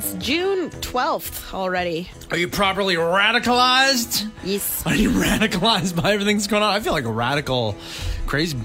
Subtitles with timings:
[0.00, 2.08] It's June 12th already.
[2.30, 4.30] Are you properly radicalized?
[4.42, 4.82] Yes.
[4.86, 6.74] Are you radicalized by everything that's going on?
[6.74, 7.76] I feel like a radical,
[8.26, 8.56] crazy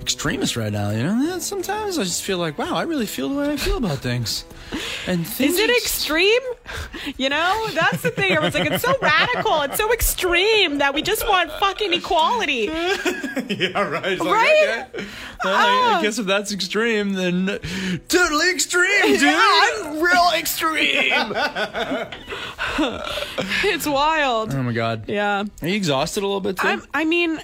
[0.00, 0.90] extremist right now.
[0.90, 3.76] You know, sometimes I just feel like, wow, I really feel the way I feel
[3.76, 4.44] about things.
[5.06, 6.40] And things Is it extreme?
[7.16, 8.30] You know, that's the thing.
[8.32, 12.54] Everyone's like, it's so radical, it's so extreme that we just want fucking equality.
[13.48, 14.18] yeah, right.
[14.18, 14.84] Like, Right?
[14.94, 15.06] okay.
[15.44, 16.02] Well, I, I Oh.
[16.02, 17.46] guess if that's extreme, then
[18.08, 19.22] totally extreme, dude.
[19.22, 19.70] Yeah.
[19.84, 21.34] I'm real extreme.
[23.62, 24.54] It's wild.
[24.54, 25.04] oh my god.
[25.08, 25.44] Yeah.
[25.62, 26.66] Are you exhausted a little bit too?
[26.68, 27.40] I'm, I mean,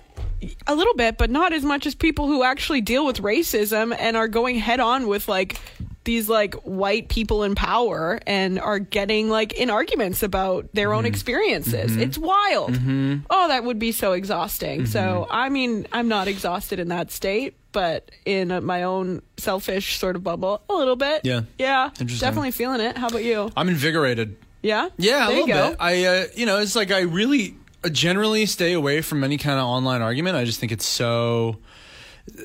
[0.67, 4.17] a little bit, but not as much as people who actually deal with racism and
[4.17, 5.59] are going head on with like
[6.07, 11.01] these like white people in power and are getting like in arguments about their own
[11.01, 11.09] mm-hmm.
[11.09, 11.91] experiences.
[11.93, 12.01] Mm-hmm.
[12.01, 12.73] It's wild.
[12.73, 13.17] Mm-hmm.
[13.29, 14.87] Oh, that would be so exhausting.
[14.87, 20.17] So, I mean, I'm not exhausted in that state, but in my own selfish sort
[20.17, 21.23] of bubble, a little bit.
[21.25, 21.43] Yeah.
[21.59, 21.91] Yeah.
[21.99, 22.97] Definitely feeling it.
[22.97, 23.51] How about you?
[23.57, 24.37] I'm invigorated.
[24.63, 24.89] Yeah?
[24.97, 25.77] Yeah, there a little bit.
[25.79, 27.57] I, uh, you know, it's like I really
[27.91, 30.37] generally stay away from any kind of online argument.
[30.37, 31.59] I just think it's so
[32.39, 32.43] uh,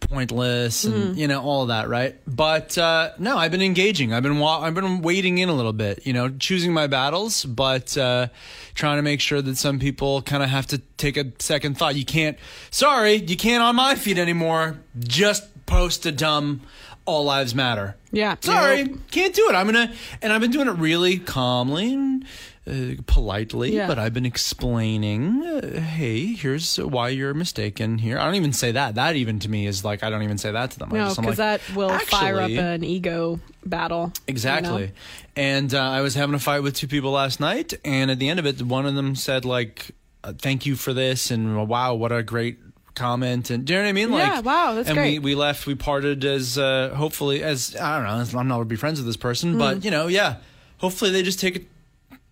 [0.00, 1.18] pointless and Mm-hmm.
[1.18, 2.14] you know all of that, right?
[2.26, 4.12] But uh, no, I've been engaging.
[4.12, 6.06] I've been wa- I've been wading in a little bit.
[6.06, 8.28] You know, choosing my battles, but uh,
[8.74, 11.96] trying to make sure that some people kind of have to take a second thought.
[11.96, 12.38] You can't.
[12.70, 14.78] Sorry, you can't on my feed anymore.
[15.00, 16.60] Just post a dumb.
[17.06, 17.96] All lives matter.
[18.12, 18.36] Yeah.
[18.40, 18.98] Sorry, Nope.
[19.10, 19.54] can't do it.
[19.54, 22.24] I'm gonna, and I've been doing it really calmly and
[22.66, 23.86] uh, politely, Yeah.
[23.86, 28.18] but I've been explaining, uh, hey, here's why you're mistaken here.
[28.18, 28.94] I don't even say that.
[28.94, 30.88] That even to me is like I don't even say that to them.
[30.90, 34.12] No, because like, that will fire up an ego battle.
[34.16, 34.86] you Exactly.
[34.86, 34.92] know?
[35.36, 38.28] And uh, I was having a fight with two people last night, and at the
[38.28, 39.90] end of it, one of them said like,
[40.22, 42.58] uh, "Thank you for this," and "Wow, what a great."
[42.96, 44.12] comment and do you know what I mean?
[44.12, 45.14] Yeah, Like, wow, that's and great.
[45.18, 48.66] we we left, we parted as uh, hopefully as I don't know, I'm not gonna
[48.66, 49.58] be friends with this person, Hmm.
[49.58, 50.36] but you know, yeah,
[50.78, 51.60] hopefully they just take a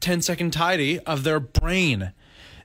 [0.02, 2.12] 10 second tidy of their brain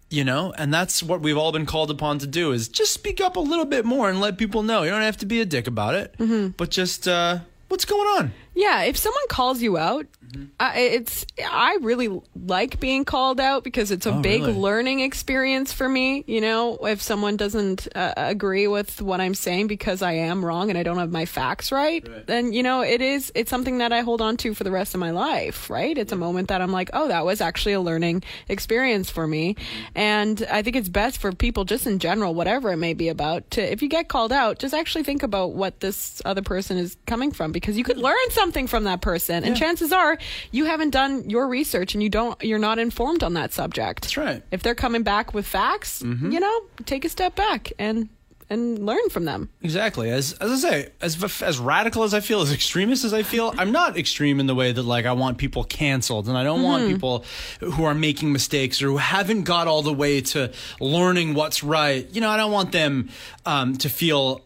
[0.09, 0.53] you know?
[0.57, 3.41] And that's what we've all been called upon to do is just speak up a
[3.41, 4.83] little bit more and let people know.
[4.83, 6.49] You don't have to be a dick about it Mm-hmm.
[6.55, 8.31] but just uh what's going on?
[8.55, 10.43] Yeah, if someone calls you out, Mm-hmm.
[10.59, 14.53] Uh, I, it's I really like being called out because it's a Oh, big really?
[14.53, 16.23] learning experience for me.
[16.27, 20.69] You know, if someone doesn't uh, agree with what I'm saying because I am wrong
[20.69, 23.93] and I don't have my facts right, then you know it is it's something that
[23.93, 25.69] I hold on to for the rest of my life.
[25.69, 25.97] Right?
[25.97, 29.53] It's a moment that I'm like, oh, that was actually a learning experience for me,
[29.53, 29.83] mm-hmm.
[29.95, 33.49] and I think it's best for people just in general, whatever it may be about,
[33.51, 36.97] to if you get called out, just actually think about what this other person is
[37.05, 40.16] coming from because you could learn something from that person, and chances are
[40.51, 44.01] you haven't done your research and you don't you're not informed on that subject.
[44.03, 48.09] that's right If they're coming back with facts, you know, take a step back and
[48.49, 49.49] and learn from them.
[49.61, 50.09] Exactly.
[50.09, 53.53] As as I say, as as radical as I feel, as extremist as I feel,
[53.57, 56.63] I'm not extreme in the way that like I want people canceled, and I don't
[56.63, 57.25] want people
[57.59, 62.07] who are making mistakes or who haven't got all the way to learning what's right.
[62.13, 63.09] You know, I don't want them
[63.45, 64.41] um, to feel.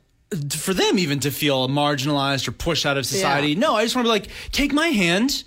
[0.49, 3.49] For them, even to feel marginalized or pushed out of society.
[3.49, 3.59] Yeah.
[3.59, 5.43] No, I just want to be like, take my hand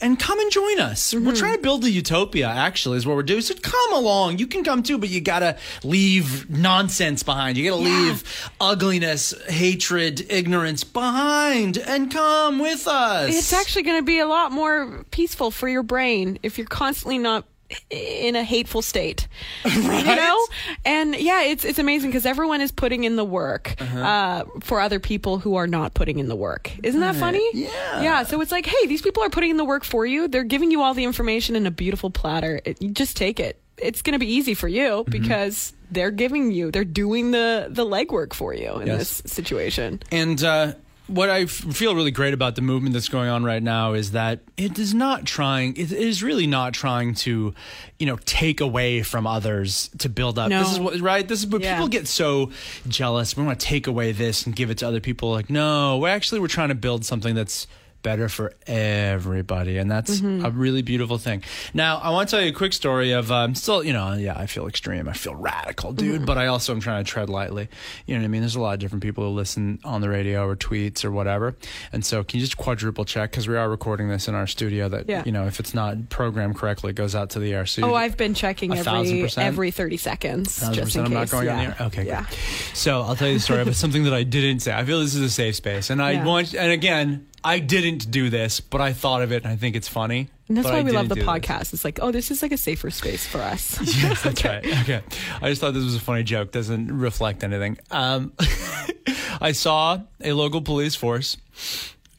[0.00, 1.12] and come and join us.
[1.12, 1.26] Mm-hmm.
[1.26, 3.40] We're trying to build a utopia, actually, is what we're doing.
[3.40, 4.38] So come along.
[4.38, 7.56] You can come too, but you gotta leave nonsense behind.
[7.56, 13.34] You gotta leave ugliness, hatred, ignorance behind and come with us.
[13.34, 17.18] It's actually going to be a lot more peaceful for your brain if you're constantly
[17.18, 17.44] not
[17.90, 19.28] in a hateful state.
[19.64, 19.82] You
[20.16, 20.46] know?
[20.84, 23.98] And yeah it's it's amazing because everyone is putting in the work Uh-huh.
[24.00, 26.70] uh for other people who are not putting in the work.
[26.82, 27.46] Isn't that funny?
[27.52, 28.02] Yeah.
[28.02, 30.28] yeah so it's like hey these people are putting in the work for you.
[30.28, 32.60] They're giving you all the information in a beautiful platter.
[32.64, 33.60] It, you just take it.
[33.76, 35.10] It's going to be easy for you Mm-hmm.
[35.10, 39.20] because they're giving you they're doing the the legwork for you in Yes.
[39.22, 40.00] this situation.
[40.10, 40.72] And uh,
[41.08, 44.40] what I feel really great about the movement that's going on right now is that
[44.56, 45.76] it is not trying.
[45.76, 47.54] It is really not trying to,
[47.98, 50.50] you know, take away from others to build up.
[50.50, 50.60] No.
[50.62, 51.26] This is what right.
[51.26, 51.74] This is what Yeah.
[51.74, 52.50] people get so
[52.86, 53.36] jealous.
[53.36, 55.30] We want to take away this and give it to other people.
[55.30, 57.66] Like, no, we're actually we're trying to build something that's
[58.02, 60.44] better for everybody, and that's Mm-hmm.
[60.44, 61.42] a really beautiful thing.
[61.74, 64.36] Now, I want to tell you a quick story of um, still, you know, yeah,
[64.38, 66.24] I feel extreme, I feel radical, dude, Mm-hmm.
[66.24, 67.68] but I also am trying to tread lightly.
[68.06, 68.40] You know what I mean?
[68.40, 71.56] There's a lot of different people who listen on the radio or tweets or whatever,
[71.92, 74.88] and so can you just quadruple check because we are recording this in our studio
[74.88, 75.22] that Yeah.
[75.26, 77.66] you know if it's not programmed correctly, it goes out to the air.
[77.66, 80.60] So Oh, I've been checking every every thirty seconds.
[80.72, 81.30] Just in I'm not case.
[81.32, 81.70] going on yeah.
[81.70, 81.86] the air?
[81.88, 82.22] Okay, yeah.
[82.28, 82.38] good.
[82.74, 84.72] So I'll tell you the story of something that I didn't say.
[84.72, 86.24] I feel this is a safe space, and I Yeah.
[86.24, 86.54] want.
[86.54, 89.88] And again, I didn't do this, but I thought of it, and I think it's
[89.88, 90.28] funny.
[90.48, 91.46] And that's why I we love the didn't this.
[91.48, 91.72] podcast.
[91.74, 93.78] It's like, oh, this is like a safer space for us.
[94.02, 94.66] Yes, that's right.
[94.82, 95.02] Okay.
[95.40, 96.52] I just thought this was a funny joke.
[96.52, 97.78] Doesn't reflect anything.
[97.90, 98.32] Um,
[99.40, 101.36] I saw a local police force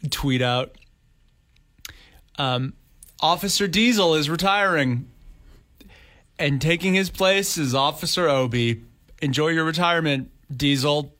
[0.09, 0.75] tweet out
[2.39, 2.73] um,
[3.19, 5.09] Officer Diesel is retiring,
[6.39, 8.83] and taking his place is Officer Obi.
[9.21, 11.13] Enjoy your retirement, Diesel.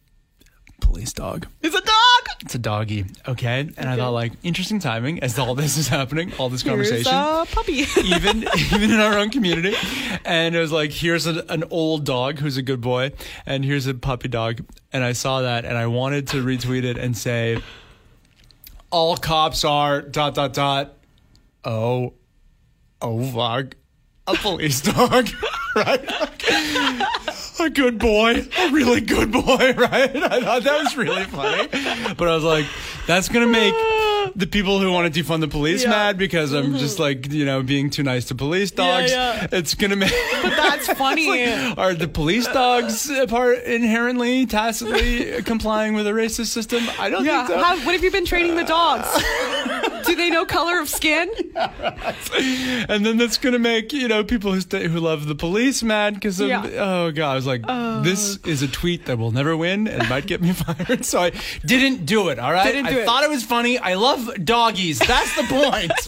[0.79, 1.45] Police dog.
[1.61, 1.95] It's a dog.
[2.41, 3.05] It's a doggy.
[3.27, 3.69] Okay.
[3.77, 7.13] And I thought, like, interesting timing as all this is happening, all this Here's conversation.
[7.13, 7.85] a puppy.
[8.05, 9.75] even even in our own community.
[10.23, 13.11] And it was like, here's a, an old dog who's a good boy,
[13.45, 14.61] and here's a puppy dog.
[14.93, 17.61] And I saw that, and I wanted to retweet it and say,
[18.89, 20.95] all cops are dot dot dot.
[21.65, 22.13] Oh,
[23.01, 23.75] oh fuck,
[24.27, 25.27] a police dog,
[25.75, 26.09] right?
[27.59, 30.15] a good boy, a really good boy, right?
[30.15, 31.67] I thought that was really funny,
[32.15, 32.65] but I was like,
[33.07, 33.73] that's gonna make
[34.35, 35.89] the people who want to defund the police Yeah.
[35.89, 37.03] mad because I'm just mm-hmm.
[37.03, 39.11] like you know being too nice to police dogs.
[39.11, 39.47] yeah.
[39.51, 40.11] It's gonna make.
[40.43, 41.51] That's funny.
[41.73, 46.83] Are the police dogs part inherently, tacitly complying with a racist system?
[46.99, 47.47] I don't yeah.
[47.47, 47.63] think so.
[47.63, 49.07] How, what have you been training the dogs?
[50.09, 51.29] Do they know color of skin?
[51.55, 56.15] and then that's gonna make you know people who stay, who love the police mad
[56.15, 56.65] because Yeah.
[56.77, 58.01] oh god, I was like, oh.
[58.01, 61.05] this is a tweet that will never win and might get me fired.
[61.05, 61.31] So I
[61.65, 62.39] didn't do it.
[62.39, 63.05] All right, Didn't I do it.
[63.05, 63.77] thought it was funny.
[63.77, 64.99] I love doggies.
[64.99, 65.91] That's the point.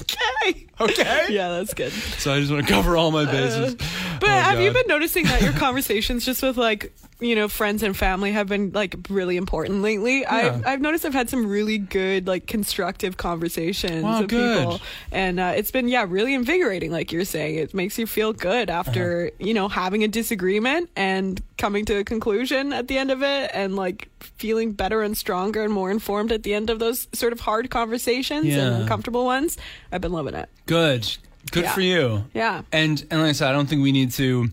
[0.51, 0.67] Okay.
[0.89, 1.27] okay.
[1.29, 1.91] Yeah, that's good.
[1.91, 3.75] So I just want to cover all my bases.
[3.75, 7.83] But Oh, have you been noticing that your conversations just with like you know friends
[7.83, 10.25] and family have been like really important lately?
[10.25, 14.59] I've I've noticed I've had some really good like constructive conversations Wow, with good.
[14.59, 14.81] people,
[15.11, 16.91] and uh, it's been yeah really invigorating.
[16.91, 19.45] Like you're saying, it makes you feel good after Uh-huh.
[19.47, 23.51] you know having a disagreement and coming to a conclusion at the end of it,
[23.53, 27.31] and like feeling better and stronger and more informed at the end of those sort
[27.33, 28.65] of hard conversations Yeah.
[28.65, 29.57] and uncomfortable ones.
[29.91, 30.49] I've been loving it.
[30.65, 31.07] Good.
[31.51, 31.73] Good Yeah.
[31.73, 32.23] for you.
[32.33, 32.63] Yeah.
[32.71, 34.49] And and like I said, I don't think we need to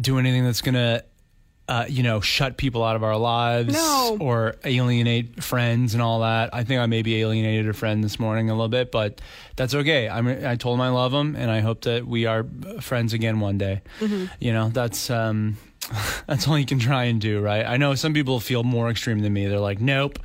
[0.00, 1.02] do anything that's gonna
[1.68, 4.16] uh, you know, shut people out of our lives No.
[4.20, 6.54] or alienate friends and all that.
[6.54, 9.20] I think I maybe alienated a friend this morning a little bit, but
[9.56, 10.08] that's okay.
[10.08, 12.46] I'm, I told him I love him, and I hope that we are
[12.80, 13.80] friends again one day.
[13.98, 14.26] Mm-hmm.
[14.38, 15.56] You know, that's um,
[16.26, 17.64] that's all you can try and do, right?
[17.64, 19.46] I know some people feel more extreme than me.
[19.46, 20.18] They're like, nope,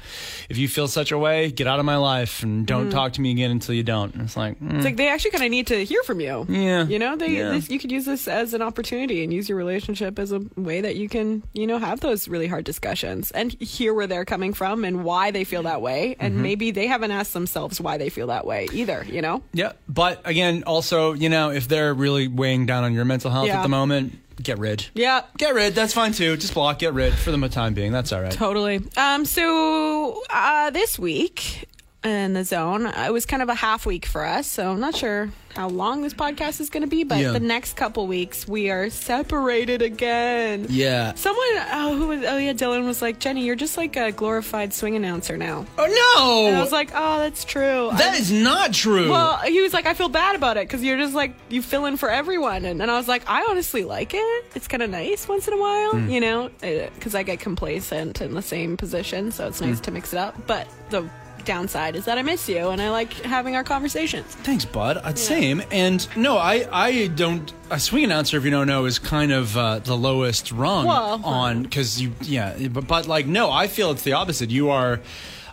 [0.50, 3.22] if you feel such a way, get out of my life and don't talk to
[3.22, 4.14] me again until you don't.
[4.14, 6.46] And it's like, mm, It's like they actually kind of need to hear from you.
[6.50, 6.86] Yeah.
[6.86, 7.52] You know, they Yeah.
[7.52, 10.82] this, you could use this as an opportunity and use your relationship as a way
[10.82, 14.54] that you can, you know, have those really hard discussions and hear where they're coming
[14.54, 16.16] from and why they feel that way.
[16.20, 16.44] And Mm-hmm.
[16.44, 19.44] maybe they haven't asked themselves why they feel that way either, you know?
[19.54, 23.48] Yeah, but again, also, you know, if they're really weighing down on your mental health
[23.48, 23.60] Yeah.
[23.60, 24.88] at the moment, get rid.
[24.94, 25.24] Yeah.
[25.38, 25.76] Get rid.
[25.76, 26.38] That's fine too.
[26.38, 26.80] Just block.
[26.80, 27.92] Get rid for the time being.
[27.92, 28.32] That's all right.
[28.32, 28.82] Totally.
[28.98, 31.68] Um, so uh, this week
[32.04, 34.48] in the zone, uh, it was kind of a half week for us.
[34.48, 37.32] So I'm not sure how long this podcast is going to be, but Yeah.
[37.34, 40.66] the next couple weeks we are separated again.
[40.70, 41.14] Yeah.
[41.16, 44.74] Someone, oh, who was, oh yeah, Dylan was like, Jenny, you're just like a glorified
[44.74, 45.66] swing announcer now.
[45.78, 45.86] Oh
[46.18, 46.48] no!
[46.48, 47.90] And I was like, oh, that's true.
[47.92, 49.12] that I- is not true.
[49.12, 51.86] well, he was like, I feel bad about it because you're just like you fill
[51.86, 54.46] in for everyone, and, and I was like, I honestly like it.
[54.56, 56.10] It's kind of nice once in a while, Hmm.
[56.10, 59.84] you know, because I get complacent in the same position, so it's nice Hmm.
[59.84, 60.48] to mix it up.
[60.48, 61.08] But the
[61.46, 64.26] downside is that I miss you, and I like having our conversations.
[64.28, 64.98] Thanks, bud.
[64.98, 65.62] Uh, Same.
[65.72, 67.52] And no, I, I don't.
[67.70, 71.22] A swing announcer, if you don't know, is kind of uh, the lowest rung Well,
[71.24, 72.68] on because you, yeah.
[72.68, 74.50] But, but like, no, I feel it's the opposite.
[74.52, 75.00] You are,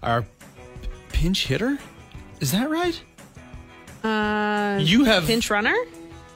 [0.03, 0.25] are
[1.12, 1.79] pinch hitter.
[2.41, 3.01] Is that right?
[4.05, 5.77] Uh, You have pinch runner.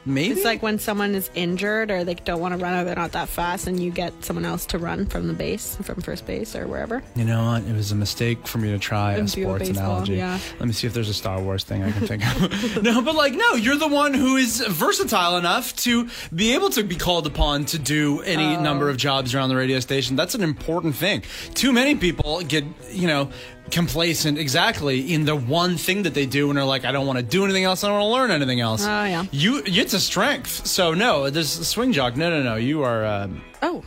[0.05, 0.33] Maybe.
[0.35, 3.13] It's like when someone is injured or they don't want to run or they're not
[3.13, 6.55] that fast, and you get someone else to run from the base, from first base
[6.57, 7.03] or wherever.
[7.17, 7.63] You know what?
[7.65, 10.15] It was a mistake for me to try a sports baseball, analogy.
[10.15, 10.39] yeah.
[10.59, 12.83] Let me see if there's a Star Wars thing I can think of.
[12.83, 16.83] no, but like, no, you're the one who is versatile enough to be able to
[16.83, 18.61] be called upon to do any Oh.
[18.63, 20.17] number of jobs around the radio station.
[20.17, 21.23] That's an important thing.
[21.55, 23.31] Too many people get, you know,
[23.71, 27.19] complacent exactly in the one thing that they do and are like, I don't want
[27.19, 27.85] to do anything else.
[27.85, 28.85] I don't want to learn anything else.
[28.85, 29.25] Oh, yeah.
[29.31, 30.67] You, it's a strength.
[30.67, 32.17] So no, this swing jock.
[32.17, 32.57] No, no, no.
[32.57, 33.05] You are.
[33.05, 33.83] Um, Oh.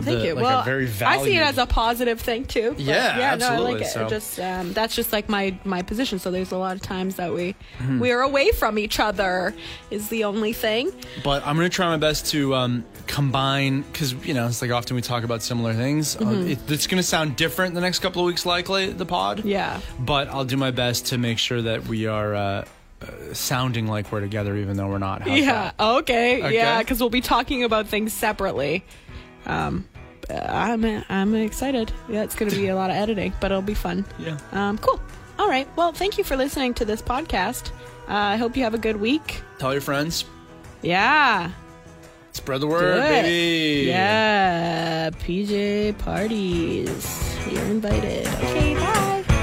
[0.00, 0.34] Thank The- you.
[0.34, 2.74] like well, very I see it as a positive thing too.
[2.76, 3.86] Yeah, yeah, no, I absolutely, like it.
[3.90, 6.18] so- Just um, that's just like my my position.
[6.18, 8.00] So there's a lot of times that we Mm-hmm.
[8.00, 9.54] we are away from each other
[9.92, 10.90] is the only thing.
[11.22, 14.96] but I'm to try my best to um, combine because you know it's like often
[14.96, 16.16] we talk about similar things.
[16.16, 19.38] Uh, it, it's going to sound different the next couple of weeks, likely the pod.
[19.38, 19.48] Mm-hmm.
[19.48, 19.80] Yeah.
[19.98, 22.64] But I'll do my best to make sure that we are uh,
[23.02, 25.22] uh, sounding like we're together, even though we're not.
[25.22, 25.72] How's Yeah.
[25.78, 26.42] Okay.
[26.42, 26.54] Okay.
[26.54, 28.84] Yeah, because we'll be talking about things separately.
[29.46, 29.86] Um,
[30.30, 31.92] uh, I'm I'm excited.
[32.08, 34.04] Yeah, it's going to be a lot of editing, but it'll be fun.
[34.18, 34.38] Yeah.
[34.52, 35.00] Um, cool.
[35.38, 35.68] All right.
[35.76, 37.70] Well, thank you for listening to this podcast.
[38.08, 39.42] Uh, I hope you have a good week.
[39.58, 40.24] Tell your friends.
[40.82, 41.50] Yeah.
[42.34, 43.88] Spread the word, baby.
[43.88, 47.36] Yeah, PJ parties.
[47.50, 48.26] You're invited.
[48.26, 49.33] Okay, bye.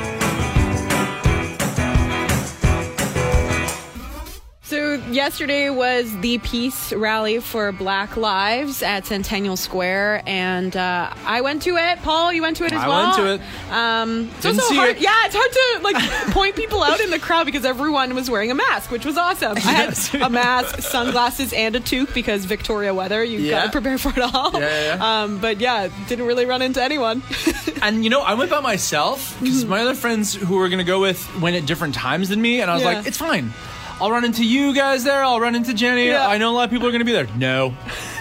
[5.12, 11.64] Yesterday was the peace rally for Black Lives at Centennial Square, and uh, I went
[11.64, 12.00] to it.
[12.02, 12.98] Pol, you went to it as I well.
[12.98, 13.72] I went to it.
[13.74, 14.90] Um, it's Didn't also hard.
[14.92, 15.02] it.
[15.02, 15.96] Yeah, it's hard to like
[16.34, 19.58] point people out in the crowd because everyone was wearing a mask, which was awesome.
[19.58, 23.22] I had a mask, sunglasses, and a toque because Victoria weather.
[23.22, 23.52] You've Yeah.
[23.60, 24.52] got to prepare for it all.
[24.54, 25.24] Yeah, yeah, yeah.
[25.24, 27.22] Um, but yeah, didn't really run into anyone.
[27.84, 31.02] And you know, I went by myself because my other friends who were gonna go
[31.02, 33.54] with went at different times than me, and I was like, it's fine.
[34.02, 35.24] I'll run into you guys there.
[35.24, 36.08] I'll run into Jenny.
[36.08, 36.28] Yeah.
[36.28, 37.28] I know a lot of people are gonna be there.
[37.38, 37.76] No.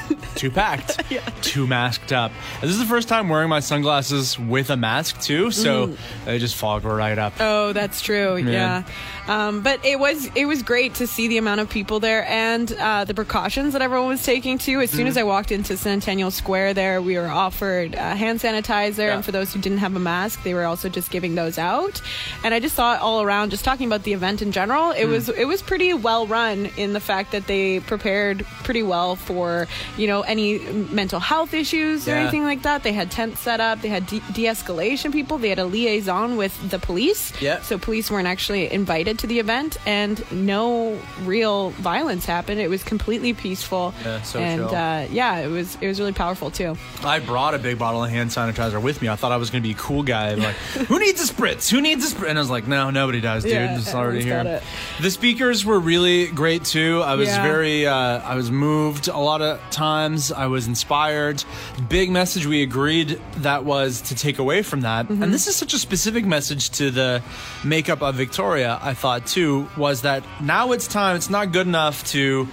[0.36, 1.00] Too packed.
[1.42, 2.32] Too masked up.
[2.54, 5.94] And this is the first time wearing my sunglasses with a mask too, so
[6.24, 7.32] they just fog right up.
[7.40, 8.36] Oh, that's true.
[8.36, 8.84] Yeah.
[9.28, 12.72] Um, but it was it was great to see the amount of people there and
[12.72, 14.80] uh, the precautions that everyone was taking too.
[14.80, 15.08] As soon Mm-hmm.
[15.08, 19.14] as I walked into Centennial Square, there we were offered uh, hand sanitizer, Yeah.
[19.16, 22.02] and for those who didn't have a mask, they were also just giving those out.
[22.44, 23.50] And I just saw it all around.
[23.50, 25.10] Just talking about the event in general, it Mm.
[25.10, 29.66] was it was pretty well run in the fact that they prepared pretty well for
[29.96, 32.20] you know any mental health issues or Yeah.
[32.22, 32.82] anything like that.
[32.82, 33.80] They had tents set up.
[33.82, 35.38] They had de- de-escalation people.
[35.38, 37.32] They had a liaison with the police.
[37.40, 37.60] Yeah.
[37.62, 42.60] So police weren't actually invited to the event, and no real violence happened.
[42.60, 43.94] It was completely peaceful.
[44.04, 46.76] Yeah, so and uh, yeah, it was it was really powerful too.
[47.04, 49.08] I brought a big bottle of hand sanitizer with me.
[49.08, 50.34] I thought I was going to be a cool guy.
[50.34, 50.56] Like,
[50.88, 51.68] who needs a spritz?
[51.70, 52.28] Who needs a spritz?
[52.30, 53.52] And I was like, no, nobody does, dude.
[53.52, 54.38] Yeah, it's already here.
[54.40, 54.62] it.
[55.02, 57.02] The speakers were really great too.
[57.04, 57.42] I was Yeah.
[57.42, 60.09] very, uh, I was moved a lot of times.
[60.34, 61.44] I was inspired.
[61.88, 65.06] Big message we agreed that was to take away from that.
[65.06, 65.22] Mm-hmm.
[65.22, 67.22] And this is such a specific message to the
[67.64, 71.16] makeup of Victoria, I thought too, was that now it's time.
[71.16, 72.48] It's not good enough to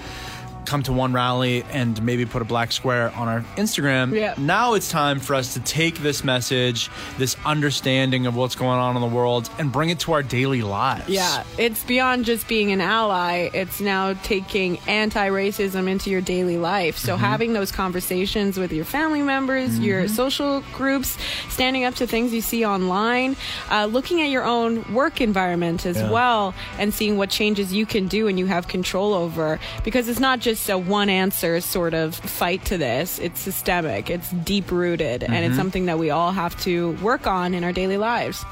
[0.67, 4.13] come to one rally and maybe put a black square on our Instagram.
[4.13, 4.35] Yeah.
[4.37, 8.95] Now it's time for us to take this message, this understanding of what's going on
[8.95, 11.07] in the world, and bring it to our daily lives.
[11.09, 13.49] Yeah, it's beyond just being an ally.
[13.53, 16.97] It's now taking anti-racism into your daily life.
[16.97, 21.17] So having those conversations with your family members, your social groups,
[21.49, 23.35] standing up to things you see online,
[23.71, 26.11] uh, looking at your own work environment as Yeah.
[26.11, 29.59] well, and seeing what changes you can do and you have control over.
[29.83, 33.19] Because it's not just a one answer sort of fight to this.
[33.19, 34.09] It's systemic.
[34.09, 37.73] It's deep rooted, and it's something that we all have to work on in our
[37.73, 38.43] daily lives.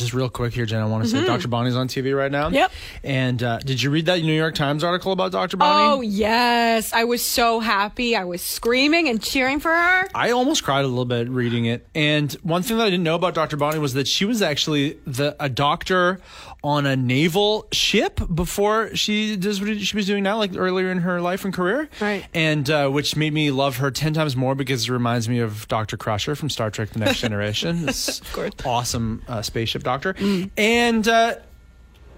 [0.00, 1.48] Just real quick here, Jen, I want to say Dr.
[1.48, 2.46] Bonnie's on TV right now.
[2.46, 2.54] Mm-hmm.
[2.54, 2.72] Yep.
[3.04, 5.58] And uh, did you read that New York Times article about Dr.
[5.58, 5.98] Bonnie?
[5.98, 8.16] Oh yes, I was so happy.
[8.16, 10.08] I was screaming and cheering for her.
[10.14, 11.86] I almost cried a little bit reading it.
[11.94, 13.58] And one thing that I didn't know about Dr.
[13.58, 16.18] Bonnie was that she was actually the a doctor
[16.62, 20.98] on a naval ship before she does what she was doing now, like earlier in
[20.98, 21.88] her life and career.
[22.00, 22.24] Right.
[22.34, 25.66] And uh, which made me love her ten times more because it reminds me of
[25.68, 25.96] Dr.
[25.96, 27.86] Crusher from Star Trek: The Next Generation.
[27.86, 28.52] This course.
[28.64, 30.14] awesome uh, spaceship doctor.
[30.56, 31.36] And uh,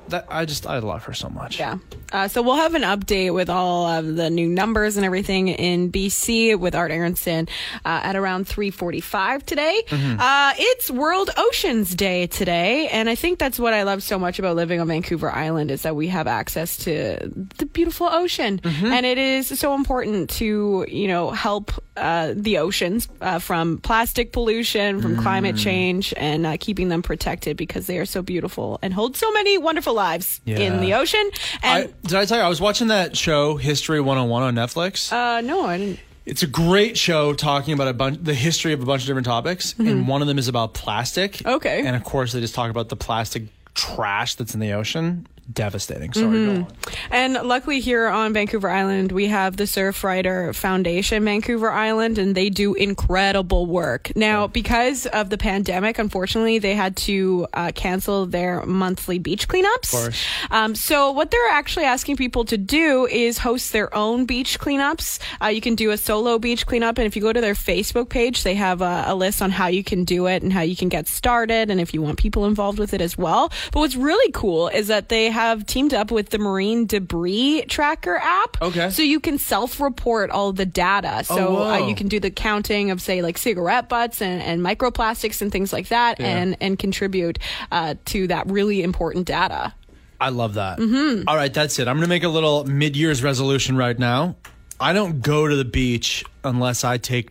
[0.08, 1.58] that I just I love her so much.
[1.58, 1.78] Yeah.
[2.12, 5.90] Uh, so we'll have an update with all of the new numbers and everything in
[5.90, 7.48] BC with Art Aronson
[7.84, 9.82] uh, at around 3:45 today.
[9.90, 14.38] Uh, it's World Oceans Day today, and I think that's what I love so much
[14.38, 17.18] about living on Vancouver Island is that we have access to
[17.58, 23.08] the beautiful ocean, and it is so important to you know help uh, the oceans
[23.20, 28.06] uh, from plastic pollution, from climate change, and uh, keeping them protected because they are
[28.06, 30.58] so beautiful and hold so many wonderful lives Yeah.
[30.58, 31.30] in the ocean.
[31.62, 35.12] And I, did I tell you I was watching that show History 101 on Netflix?
[35.12, 36.00] Uh, no, I didn't.
[36.24, 39.26] It's a great show talking about a bunch, the history of a bunch of different
[39.26, 41.32] topics, and one of them is about plastic.
[41.38, 41.48] Mm-hmm.
[41.56, 41.84] Okay.
[41.84, 43.44] And of course, they just talk about the plastic
[43.74, 45.26] trash that's in the ocean.
[45.52, 46.12] Devastating.
[46.12, 46.62] Sorry, Mm-hmm.
[47.10, 52.50] And luckily, here on Vancouver Island, we have the Surfrider Foundation, Vancouver Island, and they
[52.50, 54.14] do incredible work.
[54.16, 59.90] Now, because of the pandemic, unfortunately, they had to uh, cancel their monthly beach cleanups.
[59.90, 60.24] course.
[60.50, 65.18] Um, so, what they're actually asking people to do is host their own beach cleanups.
[65.42, 68.08] Uh, you can do a solo beach cleanup, and if you go to their Facebook
[68.08, 70.76] page, they have a, a list on how you can do it and how you
[70.76, 73.50] can get started, and if you want people involved with it as well.
[73.72, 78.16] But what's really cool is that they have teamed up with the Marine Debris Tracker
[78.16, 78.60] app.
[78.62, 78.90] Okay.
[78.90, 81.24] So you can self-report all the data.
[81.24, 84.60] So Oh, uh, you can do the counting of, say, like cigarette butts and, and
[84.60, 86.26] microplastics and things like that, Yeah.
[86.26, 87.38] and and contribute
[87.70, 89.74] uh, to that really important data.
[90.20, 90.78] I love that.
[90.78, 91.24] Mm-hmm.
[91.28, 91.88] right, that's it.
[91.88, 94.36] I'm going to make a little mid year's resolution right now.
[94.78, 97.30] I don't go to the beach unless I take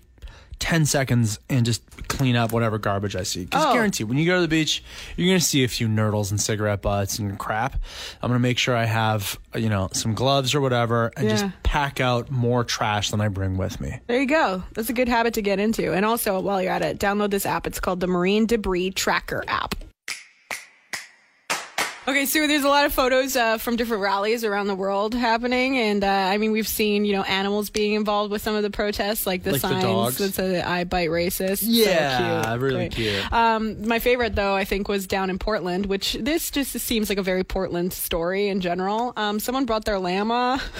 [0.62, 3.44] 10 seconds and just clean up whatever garbage I see.
[3.46, 3.74] Because Oh.
[3.74, 4.84] guarantee, when you go to the beach,
[5.18, 7.76] you're going to see a few nurdles and cigarette butts and crap.
[8.22, 11.46] I'm going to make sure I have, you know, some gloves or whatever and just
[11.64, 14.00] pack out more trash than I bring with me.
[14.08, 14.64] There you go.
[14.76, 15.92] That's a good habit to get into.
[15.94, 17.66] And also, while you're at it, download this app.
[17.68, 19.76] It's called the Marine Debris Tracker app.
[22.08, 25.78] Okay, so there's a lot of photos uh, from different rallies around the world happening,
[25.78, 28.72] and uh, I mean we've seen you know animals being involved with some of the
[28.72, 30.18] protests, like the Like the signs dogs?
[30.18, 32.62] that say "I bite racist." So Yeah, cute.
[32.62, 32.92] really Great.
[32.94, 33.32] cute.
[33.32, 37.20] Um, my favorite though, I think, was down in Portland, which this just seems like
[37.20, 39.14] a very Portland story in general.
[39.16, 40.60] Um, someone brought their llama.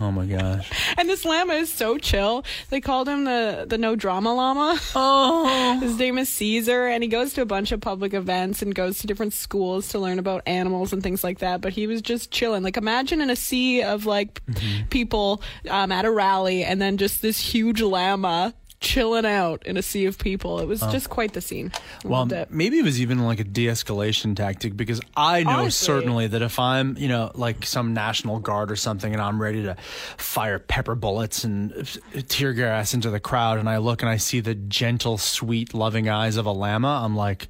[0.00, 0.70] Oh my gosh.
[0.96, 2.42] And this llama is so chill.
[2.70, 4.80] They called him the the no drama llama.
[4.94, 5.78] Oh.
[5.82, 8.98] His name is Caesar, and he goes to a bunch of public events and goes
[9.00, 11.60] to different schools to learn about animals and things like that.
[11.60, 12.62] But he was just chilling.
[12.62, 14.40] Like imagine in a sea of like
[14.88, 19.82] people um, at a rally, and then just this huge llama chilling out in a
[19.82, 20.58] sea of people.
[20.58, 20.90] It was oh.
[20.90, 21.70] just quite the scene.
[22.04, 22.50] Well, it.
[22.50, 25.86] maybe it was even like a de-escalation tactic because I know Honestly.
[25.86, 29.62] certainly that if I'm, you know, like some national guard or something, and I'm ready
[29.64, 29.76] to
[30.16, 34.40] fire pepper bullets and tear gas into the crowd, and I look and I see
[34.40, 37.48] the gentle, sweet, loving eyes of a llama, I'm like,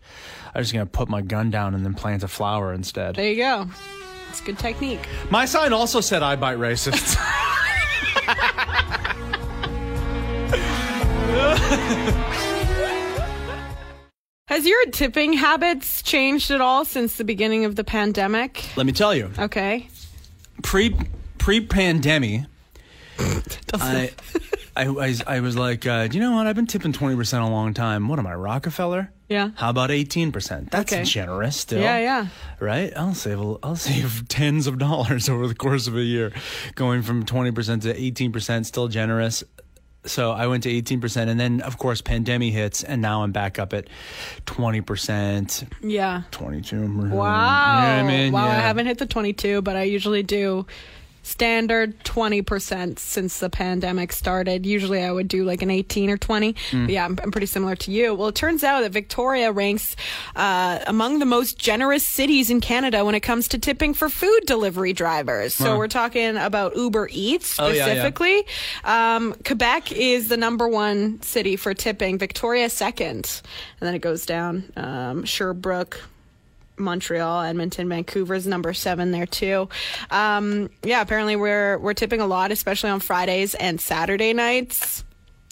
[0.55, 3.15] I'm just gonna put my gun down and then plant a flower instead.
[3.15, 3.69] There you go.
[4.31, 5.07] It's good technique.
[5.31, 7.17] My sign also said, "I bite racists."
[14.49, 18.65] Has your tipping habits changed at all since the beginning of the pandemic?
[18.77, 19.89] Let me tell you, Okay.
[20.63, 20.97] pre
[21.39, 22.43] pre pandemic.
[23.75, 24.11] I,
[24.77, 26.47] I, I, I was like, uh, do you know what?
[26.47, 28.09] I've been tipping 20% a long time.
[28.09, 29.13] What am I, Rockefeller?
[29.29, 29.51] Yeah.
[29.57, 30.71] How about 18%?
[30.71, 31.05] That's Okay.
[31.05, 31.81] generous still.
[31.81, 32.27] Yeah, yeah.
[32.59, 32.93] Right?
[32.97, 36.33] I'll save, a, I'll save tens of dollars over the course of a year.
[36.75, 39.45] Going from 20% to 18%, still generous.
[40.05, 41.29] So I went to 18%.
[41.29, 42.83] And then, of course, pandemic hits.
[42.83, 43.89] And now I'm back up at
[44.47, 46.23] 20%, Yeah.
[46.31, 47.11] 22%.
[47.11, 47.11] Wow.
[47.11, 48.33] You know what I mean?
[48.33, 50.67] Wow, I haven't hit the 22, but I usually do
[51.23, 54.65] standard 20% since the pandemic started.
[54.67, 56.55] Usually I would do like an 18 or 20.
[56.71, 56.89] Mm.
[56.89, 58.15] Yeah, I'm, I'm pretty similar to you.
[58.15, 59.97] Well, it turns out that Victoria ranks
[60.37, 64.41] uh, among the most generous cities in Canada when it comes to tipping for food
[64.47, 65.55] delivery drivers.
[65.55, 65.79] So Wow.
[65.79, 67.85] we're talking about Uber Eats Oh, yeah, yeah.
[67.87, 68.45] specifically.
[68.85, 73.43] Um, Quebec is the number one city for tipping, Victoria second.
[73.81, 74.65] And then it goes down.
[74.77, 76.01] Um, Sherbrooke,
[76.81, 79.69] Montreal, Edmonton, Vancouver's number seven there too.
[80.11, 85.05] Um, yeah, apparently we're we're tipping a lot, especially on Fridays and Saturday nights.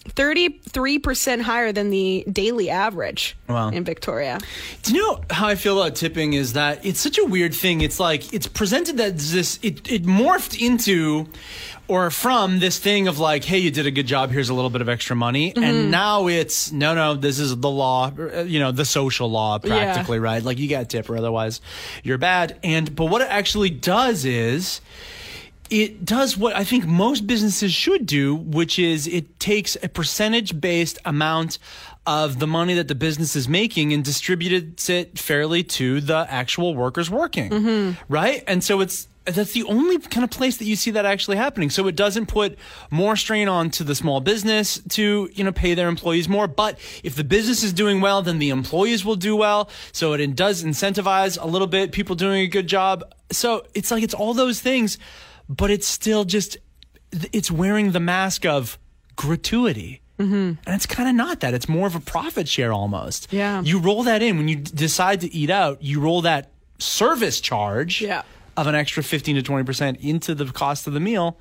[0.09, 3.71] Thirty-three percent higher than the daily average Wow.
[3.71, 4.39] in Victoria.
[4.83, 7.81] Do you know how I feel about tipping is that it's such a weird thing.
[7.81, 11.29] It's like it's presented that this it, it morphed into
[11.89, 14.69] or from this thing of like, hey, you did a good job, here's a little
[14.71, 15.53] bit of extra money.
[15.53, 15.65] Mm-hmm.
[15.65, 18.13] And now it's no no, this is the law,
[18.45, 20.43] you know, the social law practically, right?
[20.43, 21.61] Like you got to tip or otherwise
[22.03, 22.59] you're bad.
[22.63, 24.81] And but what it actually does is
[25.71, 30.61] it does what I think most businesses should do, which is it takes a percentage
[30.61, 31.59] based amount
[32.07, 36.75] of the money that the business is making and distributes it fairly to the actual
[36.75, 37.51] workers working.
[37.51, 38.13] Mm-hmm.
[38.13, 38.43] Right?
[38.47, 41.71] And so it's that's the only kind of place that you see that actually happening.
[41.71, 42.59] So it doesn't put
[42.91, 46.49] more strain on to the small business to, you know, pay their employees more.
[46.49, 49.69] But if the business is doing well, then the employees will do well.
[49.93, 53.05] So it does incentivize a little bit people doing a good job.
[53.31, 54.99] So it's like it's all those things,
[55.49, 56.57] but it's still just
[57.33, 58.79] it's wearing the mask of
[59.17, 60.01] gratuity.
[60.19, 60.35] Mm-hmm.
[60.35, 61.55] And it's kind of not that.
[61.55, 63.33] It's more of a profit share almost.
[63.33, 63.63] Yeah.
[63.63, 67.41] You roll that in when you d- decide to eat out, you roll that service
[67.41, 68.23] charge Yeah.
[68.57, 71.37] of an extra 15 to 20% into the cost of the meal,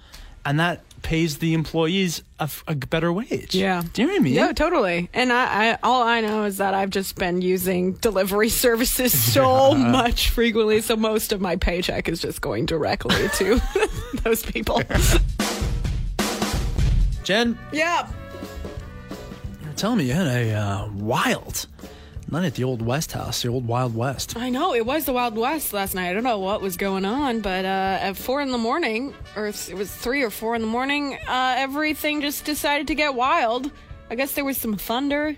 [0.46, 3.56] and that pays the employees a better wage.
[3.56, 3.82] Yeah.
[3.94, 4.34] Do you know what I mean?
[4.34, 5.10] Yeah, totally.
[5.14, 9.74] And I, I, all I know is that I've just been using delivery services so
[9.74, 13.62] much frequently, so most of my paycheck is just going directly to
[14.24, 14.82] those people.
[17.24, 18.12] Jen, yeah.
[19.64, 21.68] you're telling me you had a uh, wild
[22.30, 24.36] night at the old West House, the old Wild West.
[24.38, 26.10] I know it was the Wild West last night.
[26.10, 29.48] I don't know what was going on, but uh, at four in the morning, or
[29.48, 33.72] it was three or four in the morning, uh, everything just decided to get wild.
[34.10, 35.36] I guess there was some thunder,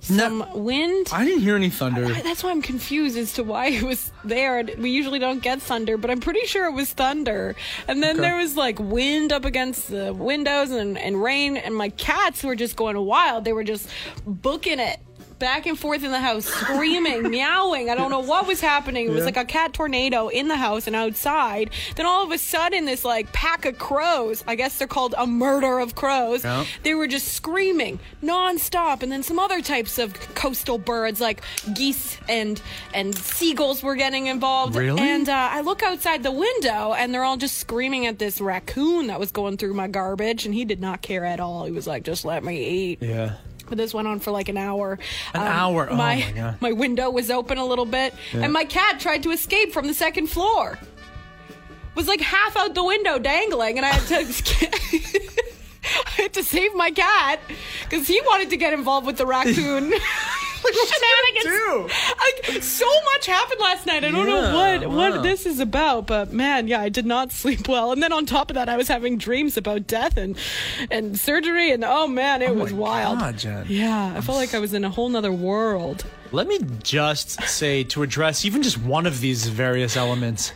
[0.00, 1.08] some wind.
[1.12, 2.04] I didn't hear any thunder.
[2.06, 4.62] I- That's why I'm confused as to why it was there.
[4.78, 7.56] We usually don't get thunder, but I'm pretty sure it was thunder.
[7.88, 8.20] And then Okay.
[8.28, 12.54] there was like wind up against the windows and, and rain, and my cats were
[12.54, 13.44] just going wild.
[13.44, 13.88] They were just
[14.24, 14.98] booking it.
[15.38, 17.90] Back and forth in the house, screaming, meowing.
[17.90, 19.06] I don't know what was happening.
[19.06, 19.24] It was Yeah.
[19.26, 21.70] like a cat tornado in the house and outside.
[21.94, 25.26] Then all of a sudden, this like pack of crows, I guess they're called a
[25.26, 26.64] murder of crows, Yeah.
[26.82, 31.42] they were just screaming nonstop, and then some other types of coastal birds like
[31.74, 32.60] geese and
[32.92, 34.74] and seagulls were getting involved.
[34.74, 35.00] Really?
[35.00, 39.06] And uh, I look outside the window, and they're all just screaming at this raccoon
[39.06, 41.64] that was going through my garbage, and he did not care at all.
[41.64, 43.34] He was like, "Just let me eat." yeah.
[43.68, 44.98] But this went on for like an hour.
[45.34, 45.88] An um, hour?
[45.90, 46.56] Oh my my God.
[46.60, 49.94] my window was open a little bit, and my cat tried to escape from the
[49.94, 50.78] second floor.
[51.94, 55.28] Was like half out the window, dangling, and I had to.
[56.06, 57.40] I had to save my cat
[57.84, 59.92] because he wanted to get involved with the raccoon
[60.88, 61.92] shenanigans.
[62.18, 64.04] Like, so much happened last night.
[64.04, 64.96] I don't know what wow.
[64.96, 67.92] what this is about, but man, yeah, I did not sleep well.
[67.92, 70.36] And then on top of that, I was having dreams about death and
[70.90, 73.18] and surgery, and oh man, it oh was my wild.
[73.18, 73.66] God, Jen.
[73.68, 76.04] Yeah, I felt like I was in a whole nother world.
[76.30, 80.52] Let me just say to address even just one of these various elements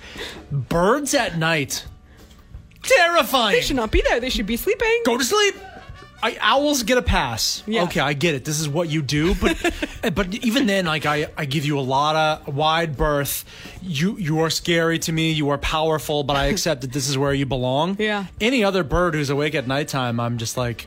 [0.51, 1.87] birds at night.
[2.83, 3.55] Terrifying.
[3.55, 4.21] They should not be there.
[4.21, 5.03] They should be sleeping.
[5.07, 5.55] Go to sleep.
[6.25, 7.65] I, owls get a pass.
[7.67, 7.83] Yeah.
[7.85, 8.45] Okay, I get it.
[8.45, 9.75] This is what you do, but
[10.15, 12.15] but even then, like I, I give you a lot
[12.47, 13.45] of wide berth.
[13.83, 15.33] You you are scary to me.
[15.33, 17.97] You are powerful, but I accept that this is where you belong.
[17.99, 18.27] Yeah.
[18.41, 20.87] Any other bird who's awake at nighttime, I'm just like,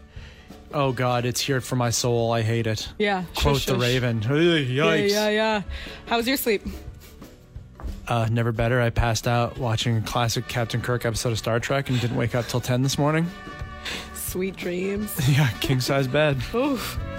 [0.73, 2.31] oh god, it's here for my soul.
[2.31, 2.87] I hate it.
[2.97, 3.23] Yeah.
[3.35, 3.81] Quote shush, the shush.
[3.81, 4.17] raven.
[4.23, 4.31] Ugh,
[4.67, 5.09] Yeah, Yikes.
[5.11, 5.61] yeah, yeah.
[6.07, 6.61] How was your sleep?
[8.07, 8.79] Uh, never better.
[8.81, 12.35] I passed out watching a classic Captain Kirk episode of Star Trek and didn't wake
[12.35, 13.27] up till 10 this morning.
[14.35, 15.15] Sweet dreams.
[15.29, 16.35] Yeah, king size bed.
[16.53, 16.99] Oof.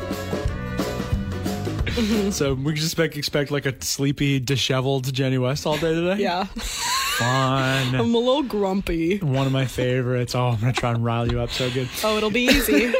[2.30, 6.20] So we just expect, expect like a sleepy, disheveled Jenny West all day today.
[6.22, 6.44] Yeah.
[6.44, 7.94] Fun.
[7.94, 9.16] I'm a little grumpy.
[9.16, 10.34] One of my favorites.
[10.34, 11.88] Oh, I'm gonna try and rile you up so good.
[12.04, 12.92] Oh, it'll be easy.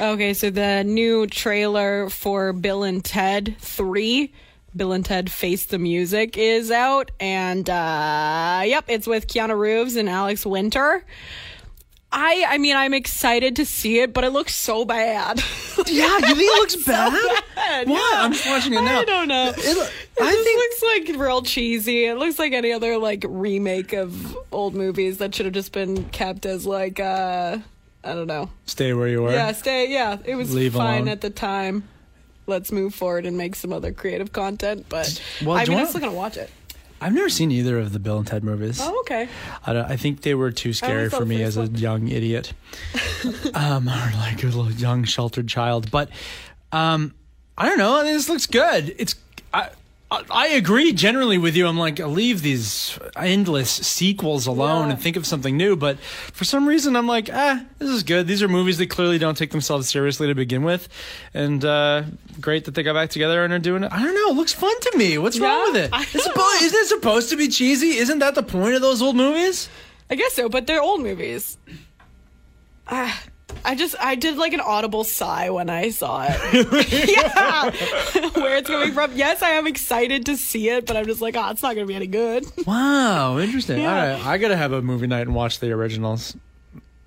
[0.00, 4.32] okay, so the new trailer for Bill and Ted 3,
[4.76, 7.10] Bill and Ted Face the Music, is out.
[7.20, 11.04] And, uh, yep, it's with Keanu Reeves and Alex Winter.
[12.10, 15.42] I, I mean, I'm excited to see it, but it looks so bad.
[15.86, 17.12] Yeah, you think it looks bad?
[17.54, 18.10] bad, Why?
[18.12, 18.22] yeah.
[18.24, 18.98] I'm just watching it now.
[19.00, 19.50] I don't know.
[19.56, 20.58] It, It I think
[21.06, 22.06] looks like real cheesy.
[22.06, 26.04] It looks like any other like remake of old movies that should have just been
[26.06, 27.58] kept as like uh
[28.02, 28.50] I don't know.
[28.66, 29.30] stay where you were.
[29.30, 29.88] Yeah, stay.
[29.90, 31.08] Yeah, it was Leave fine alone.
[31.08, 31.84] at the time.
[32.48, 34.86] Let's move forward and make some other creative content.
[34.88, 36.50] But Well, I mean, I'm still gonna watch it.
[37.00, 38.80] I've never seen either of the Bill and Ted movies.
[38.82, 39.28] Oh, okay.
[39.64, 42.52] I, don't, I think they were too scary for me as a young idiot,
[43.54, 45.90] um, or like a little young sheltered child.
[45.92, 46.10] But
[46.72, 47.14] um,
[47.56, 48.00] I don't know.
[48.00, 48.94] I mean, this looks good.
[48.98, 49.14] It's
[50.10, 51.66] I, agree generally with you.
[51.66, 54.92] I'm like leave these endless sequels alone Yeah.
[54.94, 55.76] and think of something new.
[55.76, 58.26] But for some reason, I'm like, ah, this is good.
[58.26, 60.88] These are movies that clearly don't take themselves seriously to begin with,
[61.34, 62.04] and uh,
[62.40, 63.92] great that they got back together and are doing it.
[63.92, 64.30] I don't know.
[64.30, 65.18] It looks fun to me.
[65.18, 65.90] What's wrong with it?
[66.14, 67.98] It's supposed, isn't it supposed to be cheesy?
[67.98, 69.68] Isn't that the point of those old movies?
[70.10, 71.58] I guess so, but they're old movies.
[72.88, 73.22] Ah,
[73.64, 76.52] I just I did like an audible sigh when I saw it.
[77.08, 77.70] yeah,
[78.40, 79.12] where it's coming from.
[79.14, 81.86] Yes, I am excited to see it, but I'm just like, oh, it's not gonna
[81.86, 82.44] be any good.
[82.66, 83.80] Wow, interesting.
[83.80, 83.88] Yeah.
[83.88, 86.36] All right, I gotta have a movie night and watch the originals.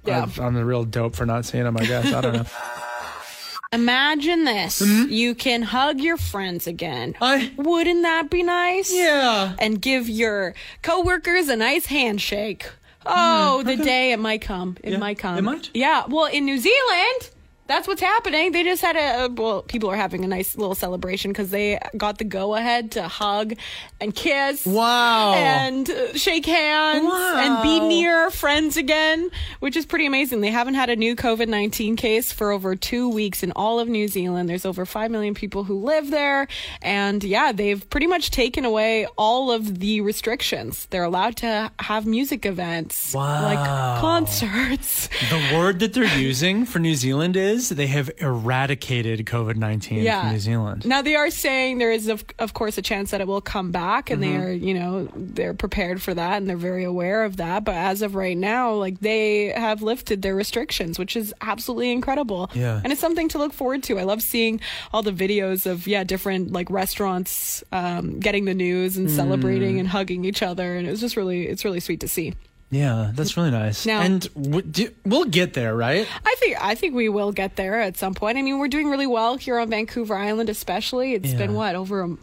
[0.06, 0.24] Yeah.
[0.24, 1.78] I've- I'm the real dope for not seeing them.
[1.78, 2.46] I guess I don't know.
[3.74, 5.10] Imagine this: mm-hmm.
[5.12, 7.16] you can hug your friends again.
[7.22, 8.94] I Wouldn't that be nice?
[8.94, 9.56] yeah.
[9.60, 12.70] And give your coworkers a nice handshake.
[13.06, 13.68] Oh, hmm.
[13.68, 14.78] the day it might come.
[14.84, 15.38] It Yeah, might come.
[15.38, 15.70] it might.
[15.74, 16.04] Yeah.
[16.08, 17.30] Well, in New Zealand,
[17.68, 18.52] that's what's happening.
[18.52, 22.18] They just had a well, people are having a nice little celebration because they got
[22.18, 23.54] the go ahead to hug
[24.00, 24.66] and kiss.
[24.66, 25.34] Wow.
[25.34, 27.36] And uh, shake hands wow.
[27.38, 30.42] and be near friends again, which is pretty amazing.
[30.42, 33.88] They haven't had a new COVID 19 case for over two weeks in all of
[33.88, 34.50] New Zealand.
[34.50, 36.48] There's over 5 million people who live there.
[36.82, 40.88] And yeah, they've pretty much taken away all of the restrictions.
[40.90, 43.58] They're allowed to have music events, like
[44.00, 45.08] concerts.
[45.30, 50.22] the word that they're using for New Zealand is they have eradicated COVID nineteen Yeah.
[50.22, 50.86] from New Zealand.
[50.86, 53.72] Now they are saying there is of, of course a chance that it will come
[53.72, 54.40] back and Mm-hmm.
[54.40, 57.76] they are, you know, they're prepared for that and they're very aware of that, but
[57.76, 62.50] as of right now, like they have lifted their restrictions, which is absolutely incredible.
[62.54, 62.82] Yeah.
[62.84, 63.98] And it's something to look forward to.
[64.00, 64.60] I love seeing
[64.94, 69.16] all the videos of yeah, different like restaurants um, getting the news and Mm.
[69.16, 72.34] celebrating and hugging each other and it was just really it's really sweet to see.
[72.72, 73.86] Yeah, that's really nice.
[73.86, 76.08] Now- and w- do, we'll get there, right?
[76.26, 78.38] I think I think we will get there at some point.
[78.38, 81.14] I mean, we're doing really well here on Vancouver Island, especially.
[81.14, 82.18] It's been what over a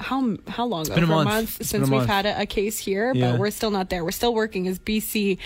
[0.00, 0.80] how how long?
[0.80, 1.60] It's been a month.
[1.60, 3.30] It's been since a we've had a, a case here, Yeah.
[3.30, 4.04] but we're still not there.
[4.04, 5.38] We're still working as BC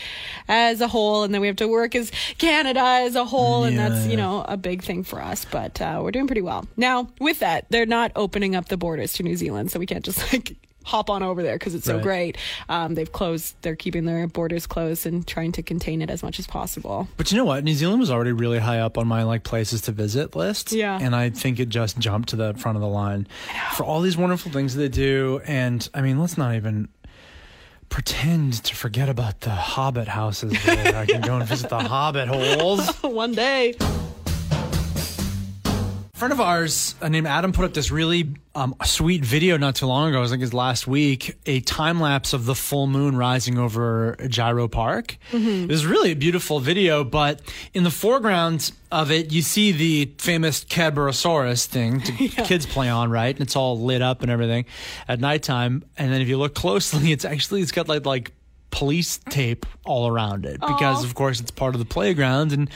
[0.48, 3.76] as a whole, and then we have to work as Canada as a whole, and
[3.76, 4.10] Yeah, that's yeah.
[4.12, 5.44] you know a big thing for us.
[5.44, 7.08] But uh, we're doing pretty well now.
[7.20, 10.20] With that, they're not opening up the borders to New Zealand, so we can't just
[10.32, 10.56] like.
[10.88, 12.38] Hop on over there because it's so great.
[12.70, 13.54] Um, they've closed.
[13.60, 17.06] They're keeping their borders closed and trying to contain it as much as possible.
[17.18, 17.62] But you know what?
[17.62, 20.72] New Zealand was already really high up on my like places to visit list.
[20.72, 20.98] Yeah.
[20.98, 23.26] And I think it just jumped to the front of the line
[23.74, 25.42] for all these wonderful things they do.
[25.46, 26.88] And I mean, let's not even
[27.90, 32.88] pretend to forget about the hobbit houses I can go and visit the hobbit holes.
[33.02, 33.74] One day.
[36.18, 39.86] Friend of ours uh, named Adam put up this really um, sweet video not too
[39.86, 40.20] long ago.
[40.20, 44.16] I think it was last week, a time lapse of the full moon rising over
[44.26, 45.16] Gyro Park.
[45.62, 47.40] It was really a beautiful video, but
[47.72, 53.12] in the foreground of it, you see the famous Cadborosaurus thing to kids play on,
[53.12, 53.32] right?
[53.32, 54.64] And it's all lit up and everything
[55.06, 55.84] at nighttime.
[55.96, 58.32] And then if you look closely, it's actually it's got like like
[58.70, 62.68] police tape all around it because of course it's part of the playground and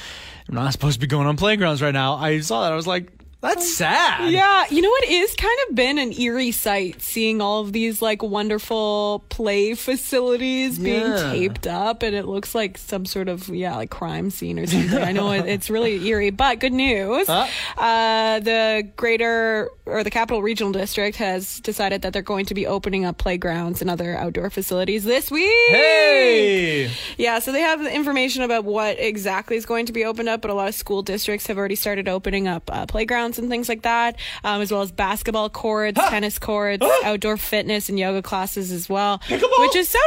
[0.48, 2.14] I'm not supposed to be going on playgrounds right now.
[2.14, 4.30] I saw that I was like, that's sad.
[4.30, 8.00] Yeah, you know what is kind of been an eerie sight seeing all of these
[8.00, 11.32] like wonderful play facilities being Yeah.
[11.32, 14.98] taped up and it looks like some sort of yeah, like crime scene or something.
[15.02, 17.26] I know it, it's really eerie, but good news.
[17.26, 17.46] Huh?
[17.76, 22.66] Uh, the greater or the Capital Regional District has decided that they're going to be
[22.66, 25.50] opening up playgrounds and other outdoor facilities this week.
[25.68, 26.90] Hey.
[27.18, 30.40] Yeah, so they have the information about what exactly is going to be opened up,
[30.42, 33.68] but a lot of school districts have already started opening up uh, playgrounds and things
[33.68, 38.70] like that, um, as well as basketball courts, tennis courts, outdoor fitness and yoga classes
[38.72, 39.60] as well, Pickleball?
[39.60, 39.98] which is so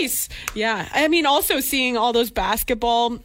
[0.00, 0.28] nice.
[0.54, 3.18] Yeah, I mean, also seeing all those basketball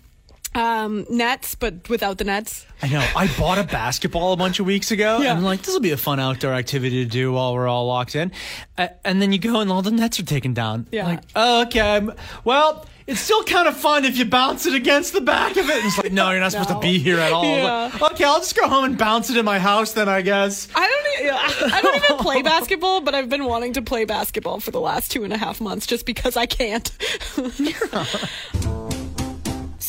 [0.55, 2.65] um, nets, but without the nets.
[2.81, 3.05] I know.
[3.15, 5.19] I bought a basketball a bunch of weeks ago.
[5.19, 5.29] Yeah.
[5.29, 7.87] And I'm like, this will be a fun outdoor activity to do while we're all
[7.87, 8.31] locked in.
[8.77, 10.87] Uh, and then you go and all the nets are taken down.
[10.91, 11.05] Yeah.
[11.07, 11.79] Like, oh, okay.
[11.79, 12.13] I'm-
[12.43, 15.75] well, it's still kind of fun if you bounce it against the back of it.
[15.77, 16.75] And it's like, no, you're not supposed No.
[16.75, 17.43] to be here at all.
[17.45, 17.89] Yeah.
[17.99, 20.67] Like, okay, I'll just go home and bounce it in my house then, I guess.
[20.75, 21.03] I don't.
[21.73, 25.11] I don't even play basketball, but I've been wanting to play basketball for the last
[25.11, 26.91] two and a half months just because I can't.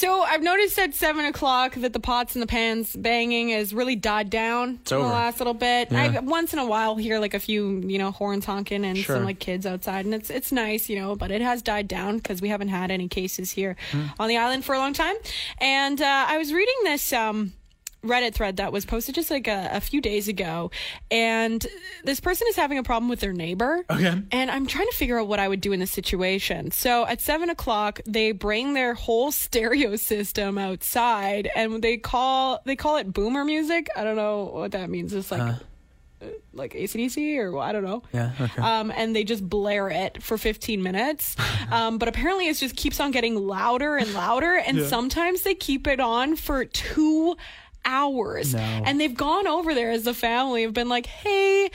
[0.05, 3.97] So I've noticed at seven o'clock that the pots and the pans banging has really
[3.97, 5.05] died down in over.
[5.09, 5.91] the last little bit.
[5.91, 6.17] Yeah.
[6.17, 9.17] I once in a while hear like a few, you know, horns honking and Sure.
[9.17, 11.17] some like kids outside, and it's it's nice, you know.
[11.17, 14.07] But it has died down because we haven't had any cases here Hmm.
[14.19, 15.17] on the island for a long time.
[15.59, 17.11] And uh, I was reading this.
[17.13, 17.55] Um,
[18.05, 20.71] Reddit thread that was posted just like a, a few days ago,
[21.11, 21.67] and
[22.05, 23.85] this person is having a problem with their neighbor.
[23.91, 24.23] Okay.
[24.31, 26.71] And I'm trying to figure out what I would do in this situation.
[26.71, 32.77] So at seven o'clock, they bring their whole stereo system outside, and they call they
[32.77, 33.89] call it boomer music.
[33.97, 35.13] I don't know what that means.
[35.13, 35.55] It's like uh,
[36.53, 38.03] like ACDC or I don't know.
[38.13, 38.63] Yeah, okay.
[38.63, 41.37] Um, and they just blare it for 15 minutes.
[41.71, 45.87] Um, but apparently, it just keeps on getting louder and louder, and sometimes they keep
[45.87, 47.37] it on for two
[47.85, 48.55] hours.
[48.55, 48.61] No.
[48.61, 51.71] And they've gone over there as a family, have been like, hey.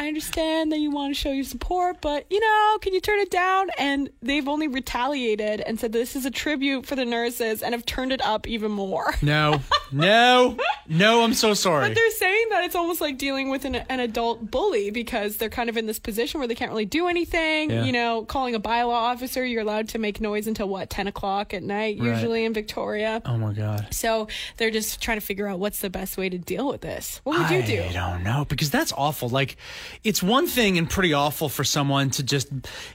[0.00, 3.18] I understand that you want to show your support, but you know, can you turn
[3.18, 3.68] it down?
[3.78, 7.84] And they've only retaliated and said this is a tribute for the nurses and have
[7.84, 9.14] turned it up even more.
[9.22, 9.60] No,
[9.92, 10.56] no,
[10.88, 11.88] no, I'm so sorry.
[11.88, 15.50] But they're saying that it's almost like dealing with an, an adult bully because they're
[15.50, 17.70] kind of in this position where they can't really do anything.
[17.70, 17.84] Yeah.
[17.84, 21.52] You know, calling a bylaw officer, you're allowed to make noise until what, 10 o'clock
[21.52, 22.08] at night, Right.
[22.14, 23.20] usually in Victoria.
[23.26, 23.88] Oh my God.
[23.92, 27.20] So they're just trying to figure out what's the best way to deal with this.
[27.24, 27.82] What would you do?
[27.82, 29.28] I don't know because that's awful.
[29.28, 29.56] Like,
[30.04, 32.48] it's one thing and pretty awful for someone to just,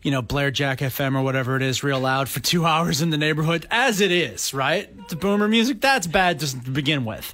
[0.04, 3.10] you know, blare Jack FM or whatever it is real loud for two hours in
[3.10, 4.90] the neighborhood, as it is, right?
[5.10, 7.34] The boomer music, that's bad just to begin with.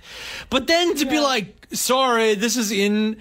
[0.49, 3.17] But then to be like, sorry, this is in.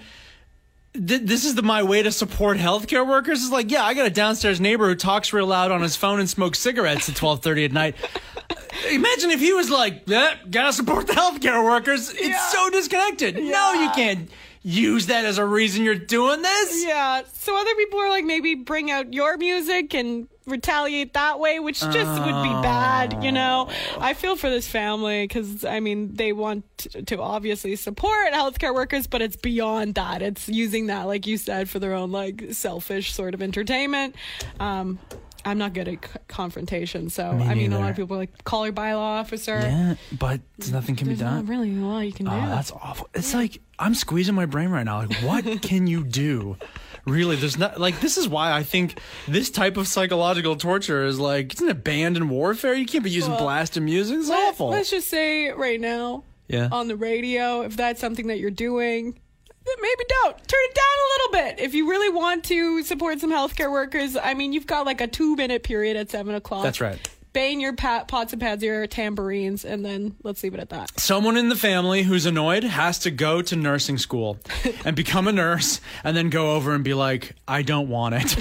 [0.93, 3.41] th- This is the my way to support healthcare workers.
[3.43, 6.19] Is like, yeah, I got a downstairs neighbor who talks real loud on his phone
[6.19, 7.95] and smokes cigarettes at twelve thirty at night.
[8.91, 12.09] Imagine if he was like, eh, gotta support the healthcare workers.
[12.09, 12.47] It's Yeah.
[12.47, 13.35] so disconnected.
[13.35, 14.29] No, you can't
[14.63, 16.85] use that as a reason you're doing this.
[16.85, 17.23] Yeah.
[17.33, 21.79] So other people are like, maybe bring out your music and retaliate that way, which
[21.79, 23.69] just would be bad, you know?
[23.97, 28.73] I feel for this family because, I mean, they want t- to obviously support healthcare
[28.73, 30.21] workers, but it's beyond that.
[30.21, 34.15] It's using that, like you said, for their own, like, selfish sort of entertainment.
[34.59, 34.99] Um,
[35.45, 38.43] I'm not good at c- confrontation, so I mean, a lot of people are like
[38.43, 39.59] call your bylaw officer.
[39.59, 41.45] Yeah, but nothing can There's be not done.
[41.47, 42.31] really a lot you can do.
[42.31, 43.09] Oh, that's awful.
[43.13, 44.99] It's like I'm squeezing my brain right now.
[45.05, 46.57] Like, what can you do?
[47.05, 51.19] Really, there's not like this is why I think this type of psychological torture is
[51.19, 52.73] like isn't it banned in warfare?
[52.75, 54.17] You can't be using Well, blasted music.
[54.19, 54.69] It's Let- awful.
[54.69, 56.69] Let's just say right now, Yeah.
[56.71, 59.17] on the radio, if that's something that you're doing,
[59.65, 60.37] maybe don't.
[60.47, 61.65] Turn it down a little bit.
[61.65, 65.07] If you really want to support some healthcare workers, I mean, you've got like a
[65.07, 66.63] two minute period at seven o'clock.
[66.63, 66.99] That's right.
[67.33, 70.99] Bang your pat, pots and pads, your tambourines, and then let's leave it at that.
[70.99, 74.37] Someone in the family who's annoyed has to go to nursing school
[74.85, 78.37] and become a nurse and then go over and be like, I don't want it.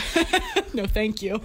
[0.73, 1.41] No, thank you.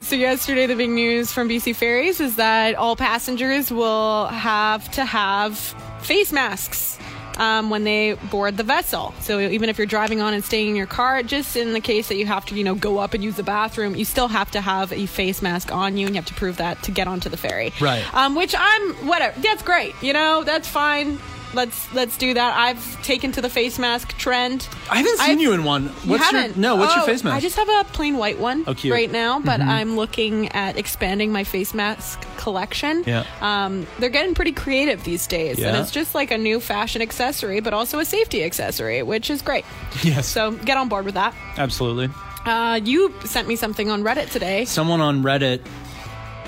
[0.00, 5.04] So yesterday, the big news from BC Ferries is that all passengers will have to
[5.04, 5.58] have
[6.02, 6.98] face masks
[7.38, 9.14] um, when they board the vessel.
[9.20, 12.08] So even if you're driving on and staying in your car, just in the case
[12.08, 14.50] that you have to, you know, go up and use the bathroom, you still have
[14.52, 17.06] to have a face mask on you, and you have to prove that to get
[17.06, 17.72] onto the ferry.
[17.80, 18.04] Right.
[18.14, 19.38] Um, which I'm whatever.
[19.40, 19.94] That's great.
[20.02, 21.18] You know, that's fine.
[21.54, 22.56] Let's let's do that.
[22.56, 24.66] I've taken to the face mask trend.
[24.90, 25.84] I haven't seen I- you in one.
[26.04, 26.56] You What's haven't?
[26.56, 26.76] your no?
[26.76, 27.36] What's your Oh, face mask?
[27.36, 28.72] I just have a plain white one Oh.
[28.74, 28.90] Mm-hmm.
[28.92, 33.04] right now, but I'm looking at expanding my face mask collection.
[33.06, 33.24] Yeah.
[33.40, 37.60] Um, they're getting pretty creative these days, and it's just like a new fashion accessory,
[37.60, 39.64] but also a safety accessory, which is great.
[40.02, 41.34] yes, So get on board with that.
[41.58, 42.08] absolutely.
[42.46, 44.64] Uh, you sent me something on Reddit today.
[44.64, 45.60] Someone on Reddit,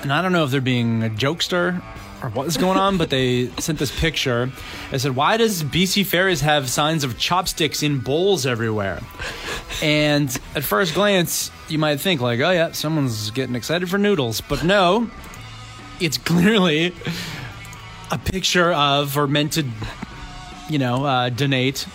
[0.01, 1.81] and I don't know if they're being a jokester
[2.25, 4.49] or what's going on, but they sent this picture.
[4.91, 9.01] They said, "Why does BC Ferries have signs of chopsticks in bowls everywhere?"
[9.81, 14.41] And at first glance, you might think like, "Oh yeah, someone's getting excited for noodles,"
[14.41, 15.09] but no,
[15.99, 16.93] it's clearly
[18.11, 19.65] a picture of or meant to,
[20.69, 21.85] you know, uh, donate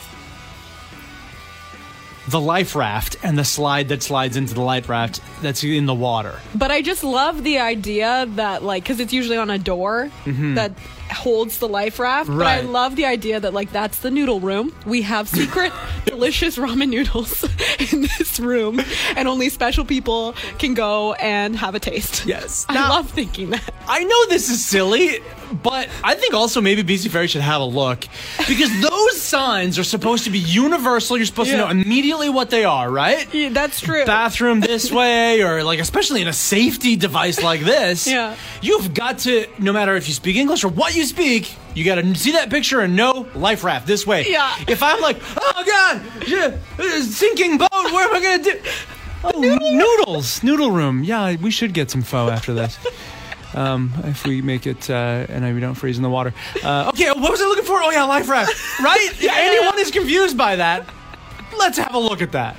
[2.31, 5.95] the life raft and the slide that slides into the life raft that's in the
[5.95, 6.39] water.
[6.55, 10.55] But I just love the idea that, like, because it's usually on a door mm-hmm.
[10.55, 10.73] that
[11.11, 12.29] holds the life raft.
[12.29, 12.61] But I.
[12.61, 14.73] Love the idea that, like, that's the noodle room.
[14.87, 15.73] We have secret,
[16.05, 17.43] delicious ramen noodles
[17.93, 18.81] in this room,
[19.17, 22.27] and only special people can go and have a taste.
[22.27, 22.65] Yes.
[22.69, 23.63] I Now- love thinking that.
[23.89, 25.19] I know this is silly,
[25.65, 28.05] but I think also maybe BC Ferry should have a look
[28.47, 31.17] because those signs are supposed to be universal.
[31.17, 31.57] You're supposed Yeah.
[31.57, 33.27] to know immediately what they are, right?
[33.35, 34.05] Yeah, that's true.
[34.05, 38.07] Bathroom this way, or like, especially in a safety device like this.
[38.07, 38.37] Yeah.
[38.63, 41.97] You've got to, no matter if you speak English or what you speak, you got
[41.97, 44.27] to see that picture and know life raft this way.
[44.29, 44.55] Yeah.
[44.69, 48.61] If I'm like, oh God, yeah, uh, sinking boat, what am I to do?
[49.23, 51.05] Oh, noodles, noodle room.
[51.05, 52.79] Yeah, we should get some pho after this.
[53.55, 56.33] Um, if we make it uh, and we don't freeze in the water.
[56.63, 57.83] Uh, okay, what was I looking for?
[57.83, 58.53] Oh yeah, life raft.
[58.81, 59.11] Right?
[59.21, 60.89] yeah, anyone is confused by that.
[61.59, 62.57] Let's have a look at that.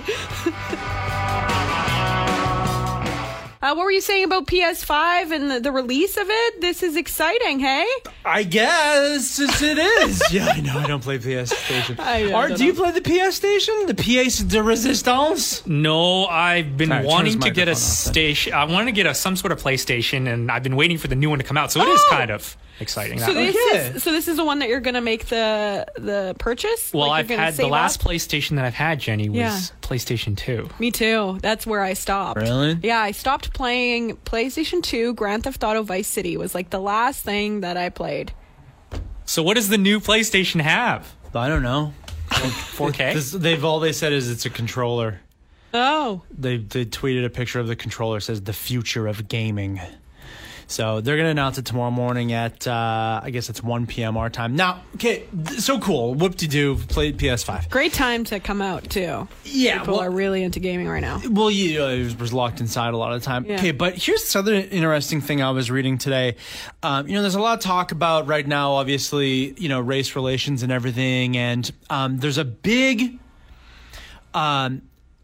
[3.63, 6.61] Uh, what were you saying about PS5 and the, the release of it?
[6.61, 7.85] This is exciting, hey?
[8.25, 10.79] I guess it's- yeah, I know.
[10.79, 11.95] I don't play PS Station.
[11.99, 12.89] I know, Art, don't do you know.
[12.89, 13.75] play the PS Station?
[13.85, 15.63] The PS de Resistance?
[15.67, 18.13] No, I've been Sorry, wanting to get a microphone off then.
[18.13, 18.53] station.
[18.53, 21.15] I want to get a some sort of PlayStation, and I've been waiting for the
[21.15, 21.71] new one to come out.
[21.71, 22.09] So it is Oh!
[22.09, 23.19] kind of exciting.
[23.19, 23.51] So that way.
[23.51, 23.95] this Okay.
[23.97, 26.91] is so this is the one that you're gonna make the the purchase.
[26.93, 28.11] well, Like, I've had the save last up?
[28.11, 29.59] PlayStation that I've had, Jenny, was Yeah.
[29.81, 30.69] PlayStation Two.
[30.79, 31.37] Me too.
[31.41, 32.41] That's where I stopped.
[32.41, 32.77] Really?
[32.83, 35.13] Yeah, I stopped playing PlayStation 2.
[35.13, 38.33] Grand Theft Auto Vice City was like the last thing that I played.
[39.25, 41.13] So what does the new PlayStation have?
[41.33, 41.93] I don't know.
[42.31, 43.13] 4K.
[43.13, 45.21] This- they've all they said is it's a controller.
[45.73, 49.79] Oh, They they tweeted a picture of the controller says the future of gaming.
[50.71, 54.15] So they're gonna announce it tomorrow morning at uh, I guess it's 1 p.m.
[54.15, 54.55] our time.
[54.55, 55.25] Now, okay,
[55.57, 56.13] so cool.
[56.13, 56.75] Whoop de doo.
[56.87, 57.69] Played PS5.
[57.69, 59.27] great time to come out too.
[59.43, 61.21] Yeah, People well- are really into gaming right now.
[61.29, 63.45] Well, you know, it was- was locked inside a lot of the time.
[63.45, 63.55] Yeah.
[63.55, 66.37] Okay, but here's this other interesting thing I was reading today.
[66.81, 70.15] Um, you know, there's a lot of talk about right now, obviously, you know, race
[70.15, 73.19] relations and everything, and um, there's a big,
[74.33, 74.83] um,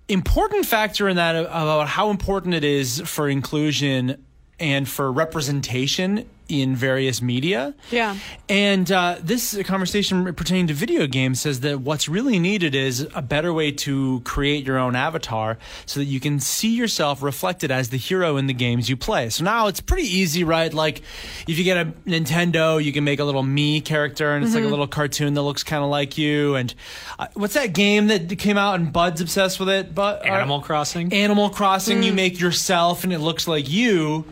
[0.10, 4.24] important factor in that about how important it is for inclusion
[4.60, 7.74] and for representation in various media.
[7.92, 8.16] Yeah.
[8.48, 13.22] And uh, this conversation pertaining to video games says that what's really needed is a
[13.22, 17.90] better way to create your own avatar so that you can see yourself reflected as
[17.90, 19.30] the hero in the games you play.
[19.30, 20.74] So now it's pretty easy, right?
[20.74, 21.02] Like
[21.48, 24.64] if you get a Nintendo, you can make a little me character and it's like
[24.64, 26.56] a little cartoon that looks kind of like you.
[26.56, 26.74] And
[27.20, 29.94] uh, what's that game that came out and Bud's obsessed with it?
[29.94, 31.12] But Animal Crossing.
[31.14, 32.06] Animal Crossing, Mm.
[32.06, 34.26] you make yourself and it looks like you.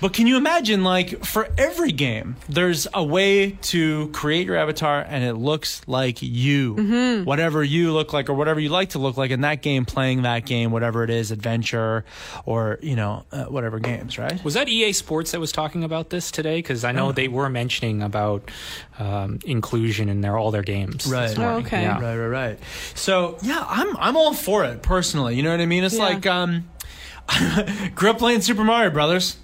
[0.00, 5.04] But can you imagine, like, for every game, there's a way to create your avatar
[5.08, 6.74] and it looks like you.
[6.74, 7.24] Mm-hmm.
[7.24, 10.22] Whatever you look like or whatever you like to look like in that game, playing
[10.22, 12.04] that game, whatever it is, adventure
[12.44, 14.42] or, you know, uh, whatever games, right?
[14.44, 16.58] Was that EA Sports that was talking about this today?
[16.58, 18.50] Because I know they were mentioning about
[18.98, 21.06] um, inclusion in their all their games.
[21.06, 21.38] Right.
[21.38, 21.82] Oh, okay.
[21.82, 22.00] Yeah.
[22.00, 22.58] Right, right, right.
[22.94, 25.36] So yeah, I'm I'm all for it personally.
[25.36, 25.84] You know what I mean?
[25.84, 26.04] It's Yeah.
[26.04, 26.68] like um,
[27.94, 29.36] grew up playing Super Mario Brothers.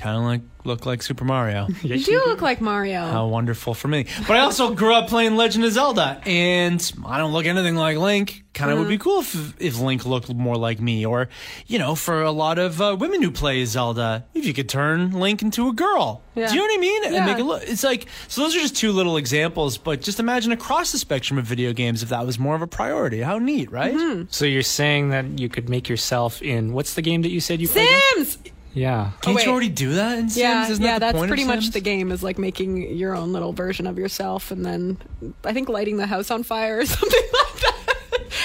[0.00, 1.66] Kind of like look like Super Mario.
[1.82, 3.00] You do look like Mario.
[3.06, 4.06] How wonderful for me.
[4.26, 7.98] But I also grew up playing Legend of Zelda, and I don't look anything like
[7.98, 8.44] Link.
[8.54, 11.28] Kind of would be cool if if Link looked more like me, or
[11.66, 15.12] you know, for a lot of uh, women who play Zelda, if you could turn
[15.12, 16.22] Link into a girl.
[16.34, 16.46] Yeah.
[16.48, 17.04] Do you know what I mean?
[17.04, 17.26] And Yeah.
[17.26, 17.62] make it look.
[17.66, 18.40] It's like so.
[18.42, 22.02] Those are just two little examples, but just imagine across the spectrum of video games
[22.02, 23.20] if that was more of a priority.
[23.20, 23.94] How neat, right?
[23.94, 24.22] Mm-hmm.
[24.30, 27.60] So you're saying that you could make yourself in what's the game that you said
[27.60, 27.86] you played?
[28.16, 28.38] Sims.
[28.72, 29.10] Yeah.
[29.20, 29.46] Can't wait.
[29.46, 30.36] you already do that in Sims?
[30.36, 32.96] Yeah, Isn't yeah, that the that's point of pretty much the game is like making
[32.96, 34.98] your own little version of yourself and then
[35.44, 37.76] I think lighting the house on fire or something like that.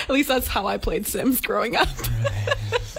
[0.03, 1.87] At least that's how I played Sims growing up.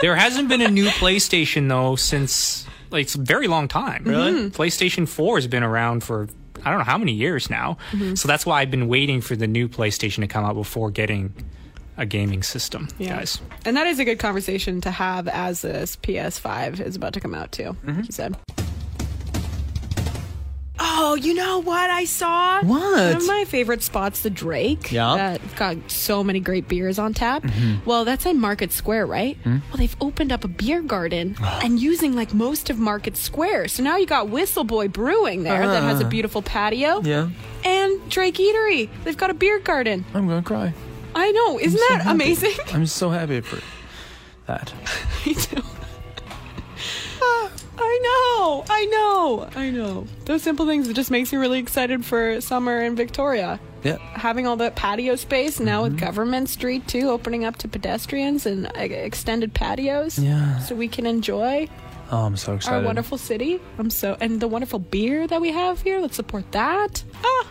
[0.03, 4.05] There hasn't been a new PlayStation though since like it's a very long time.
[4.05, 4.31] Really?
[4.33, 4.49] Mm-hmm.
[4.61, 6.29] PlayStation 4 has been around for
[6.64, 7.79] I don't know how many years now.
[7.93, 8.14] Mm-hmm.
[8.14, 11.33] So that's why I've been waiting for the new PlayStation to come out before getting
[11.97, 13.16] a gaming system, yeah.
[13.16, 13.40] guys.
[13.64, 17.34] And that is a good conversation to have as this PS5 is about to come
[17.34, 17.76] out too.
[17.84, 18.03] Mm-hmm.
[18.03, 18.36] He said.
[20.78, 22.61] Oh, you know what I saw?
[22.62, 22.68] What?
[22.80, 24.92] One of my favorite spots, the Drake.
[24.92, 25.05] Yeah.
[25.05, 25.16] Mm-hmm.
[25.16, 27.44] That got so many great beers on tap.
[27.86, 29.36] Well, that's in Market Square, right?
[29.38, 29.59] Hmm?
[29.70, 33.68] Well, they've opened up a beer garden and using like most of Market Square.
[33.68, 36.09] So now you got Whistle Buoy Brewing there that has a Ah.
[36.09, 37.01] beautiful patio.
[37.03, 37.30] Yeah,
[37.64, 38.88] And Drake Eatery.
[39.05, 40.05] They've got a beer garden.
[40.14, 40.74] I'm gonna cry.
[41.16, 41.58] I know.
[41.58, 42.14] Isn't so that happy.
[42.14, 42.52] amazing?
[42.74, 43.58] I'm so happy for
[44.46, 44.72] that.
[45.26, 45.62] Me too.
[47.78, 50.06] I know, I know, I know.
[50.24, 53.60] Those simple things it just makes me really excited for summer in Victoria.
[53.82, 53.96] Yeah.
[54.14, 55.92] Having all that patio space now Mm-hmm.
[55.94, 60.18] with Government Street too, opening up to pedestrians and extended patios.
[60.18, 60.58] Yeah.
[60.60, 61.68] So we can enjoy
[62.10, 62.76] Oh, I'm so excited.
[62.78, 63.60] our wonderful city.
[63.78, 65.98] I'm so and the wonderful beer that we have here.
[66.00, 67.02] Let's support that.
[67.24, 67.46] Ah,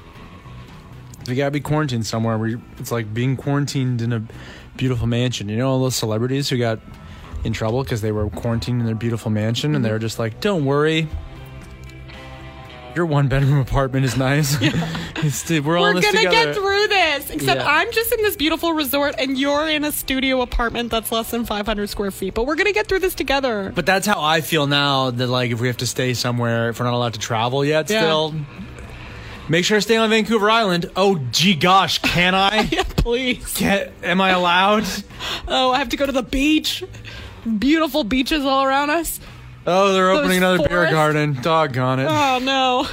[1.27, 4.21] You gotta be quarantined somewhere where it's like being quarantined in a
[4.77, 5.49] beautiful mansion.
[5.49, 6.79] You know all those celebrities who got
[7.43, 10.01] in trouble because they were quarantined in their beautiful mansion and they were mm-hmm.
[10.01, 11.07] just like, "Don't worry,
[12.95, 14.57] your one bedroom apartment is nice.
[15.25, 17.29] It's- we're we're in this gonna together." get through this.
[17.31, 17.67] Except Yeah.
[17.67, 21.45] I'm just in this beautiful resort and you're in a studio apartment that's less than
[21.45, 22.33] 500 square feet.
[22.35, 23.71] But we're gonna get through this together.
[23.73, 25.09] But that's how I feel now.
[25.11, 27.89] That like if we have to stay somewhere, if we're not allowed to travel yet,
[27.89, 28.01] Yeah.
[28.01, 28.33] still.
[29.47, 30.89] Make sure to stay on Vancouver Island.
[30.95, 32.61] Oh, gee, gosh, can I?
[32.71, 33.53] yeah, please.
[33.55, 34.85] Can, am I allowed?
[35.47, 36.83] Oh, I have to go to the beach.
[37.59, 39.19] Beautiful beaches all around us.
[39.67, 41.37] Oh, they're Those opening another beer garden.
[41.41, 42.07] Doggone it.
[42.09, 42.87] Oh no.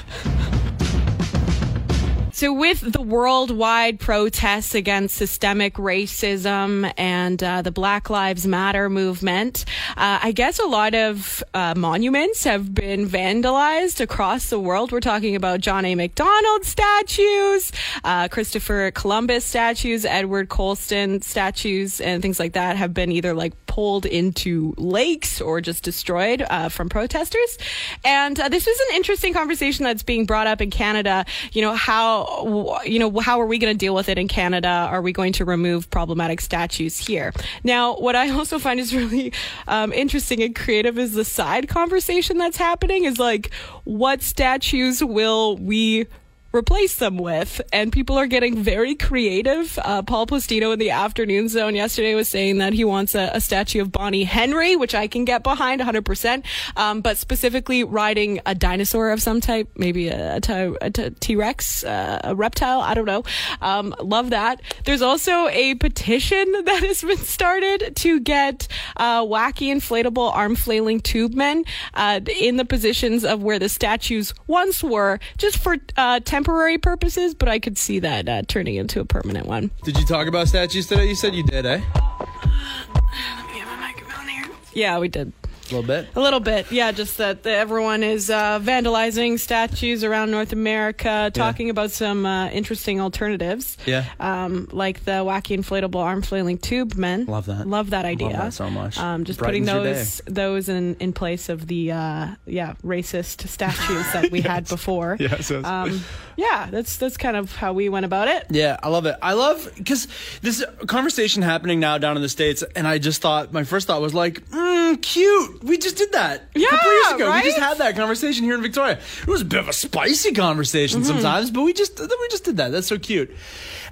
[2.43, 9.64] So, with the worldwide protests against systemic racism and uh, the Black Lives Matter movement,
[9.90, 14.90] uh, I guess a lot of uh, monuments have been vandalized across the world.
[14.90, 15.95] We're talking about John A.
[15.95, 17.70] Macdonald statues,
[18.03, 23.61] uh, Christopher Columbus statues, Edward Colston statues, and things like that have been either like
[23.72, 27.56] pulled into lakes or just destroyed uh, from protesters.
[28.04, 31.24] And uh, this was an interesting conversation that's being brought up in Canada.
[31.52, 34.68] You know, how, you know, how are we going to deal with it in Canada?
[34.68, 37.32] Are we going to remove problematic statues here?
[37.64, 39.32] Now, what I also find is really
[39.66, 43.54] um, interesting and creative is the side conversation that's happening is like,
[43.84, 46.08] what statues will we
[46.53, 47.61] replace them with.
[47.72, 49.78] And people are getting very creative.
[49.82, 53.40] Uh, Pol Plastino in the afternoon zone yesterday was saying that he wants a, a
[53.40, 56.44] statue of Bonnie Henry, which I can get behind 100%,
[56.76, 62.20] um, but specifically riding a dinosaur of some type, maybe a, a T- T-Rex, uh,
[62.24, 63.24] a reptile, I don't know.
[63.61, 64.61] Um, love that.
[64.84, 71.00] There's also a petition that has been started to get uh, wacky inflatable arm flailing
[71.00, 76.20] tube men uh, in the positions of where the statues once were, just for uh,
[76.20, 77.34] temporary purposes.
[77.34, 79.70] But I could see that uh, turning into a permanent one.
[79.84, 81.07] Did you talk about statues today?
[81.09, 81.80] You said you did, eh?
[81.80, 84.45] Let me have my microphone here.
[84.74, 85.32] Yeah, we did.
[85.70, 86.09] A little bit.
[86.16, 86.93] A little bit, yeah.
[86.93, 92.49] Just that the, everyone is uh, vandalizing statues around North America, talking about some uh,
[92.49, 93.78] interesting alternatives.
[93.86, 94.05] Yeah.
[94.20, 97.24] um, like the wacky inflatable arm flailing tube men.
[97.24, 97.66] Love that.
[97.66, 98.28] Love that idea.
[98.28, 98.99] Love that so much.
[98.99, 104.12] Um, just Brightens putting those those in, in place of the uh, yeah racist statues
[104.12, 105.16] that we had before.
[105.18, 105.64] Yes, yes.
[105.64, 106.03] Um,
[106.37, 108.47] yeah, that's that's kind of how we went about it.
[108.51, 109.16] Yeah, I love it.
[109.22, 110.09] I love because
[110.41, 114.01] this conversation happening now down in the states, and I just thought my first thought
[114.01, 115.64] was like, mm, cute.
[115.64, 116.61] We just did that a couple
[116.93, 117.28] Yeah, years ago.
[117.28, 117.45] right?
[117.45, 118.99] We just had that conversation here in Victoria.
[119.22, 121.09] It was a bit of a spicy conversation Mm-hmm.
[121.09, 122.72] sometimes, but we just we just did that.
[122.72, 123.35] That's so cute.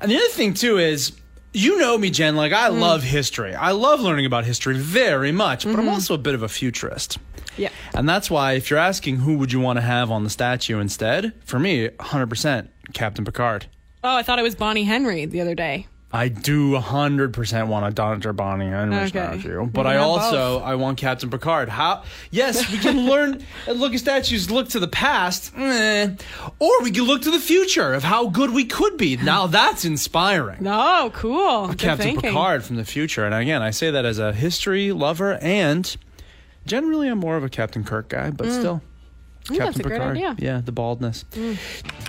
[0.01, 1.13] And the other thing too is.
[1.53, 2.37] You know me, Jen.
[2.37, 2.79] Like, I Mm.
[2.79, 3.57] love history.
[3.57, 7.19] I love learning about history very much, but I'm also a bit of a futurist.
[7.61, 7.69] Yeah.
[7.95, 10.79] And that's why, if you're asking who would you want to have on the statue
[10.81, 13.67] instead, for me, 100% Captain Picard.
[14.03, 15.87] Oh, I thought it was Bonnie Henry the other day.
[16.13, 18.33] I do 100% want a Dr.
[18.33, 19.07] Bonnie Henry Okay.
[19.11, 20.63] statue, but I also both.
[20.65, 21.69] I want Captain Picard.
[21.69, 22.03] How?
[22.33, 26.09] Yes, we can learn and look at statues, look to the past, eh,
[26.59, 29.19] or we can look to the future of how good we could be.
[29.19, 30.67] Now that's inspiring.
[30.67, 31.75] Oh, cool.
[31.75, 32.21] Captain.
[32.21, 35.97] Picard from the future, and again, I say that as a history lover, and
[36.67, 38.59] generally I'm more of a Captain Kirk guy, but Mm.
[38.59, 38.75] still.
[39.45, 40.17] Mm, think that's Captain a great Picard.
[40.17, 40.37] idea.
[40.39, 41.25] Yeah, the baldness.
[41.33, 41.57] Mm.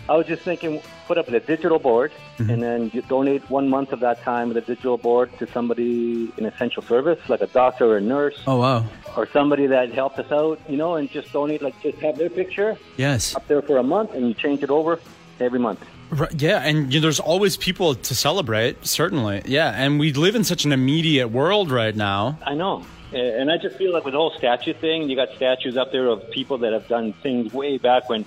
[0.09, 2.49] I was just thinking, put up a digital board, mm-hmm.
[2.49, 6.31] and then you donate one month of that time with the digital board to somebody
[6.37, 8.85] in essential service, like a doctor or a nurse, Oh wow.
[9.15, 12.29] or somebody that helped us out, you know, and just donate, like, just have their
[12.29, 13.33] picture Yes.
[13.35, 14.99] up there for a month, and you change it over
[15.39, 15.79] every month.
[16.11, 18.85] Right, yeah, and you know, there's always people to celebrate.
[18.85, 22.37] Certainly, yeah, and we live in such an immediate world right now.
[22.45, 22.83] I know.
[23.13, 26.07] And I just feel like with the whole statue thing, you got statues up there
[26.07, 28.25] of people that have done things way back when,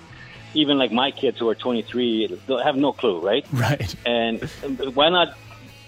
[0.53, 3.47] even like my kids who are 23, they'll have no clue, right?
[3.53, 3.95] Right.
[4.05, 4.43] And
[4.95, 5.37] why not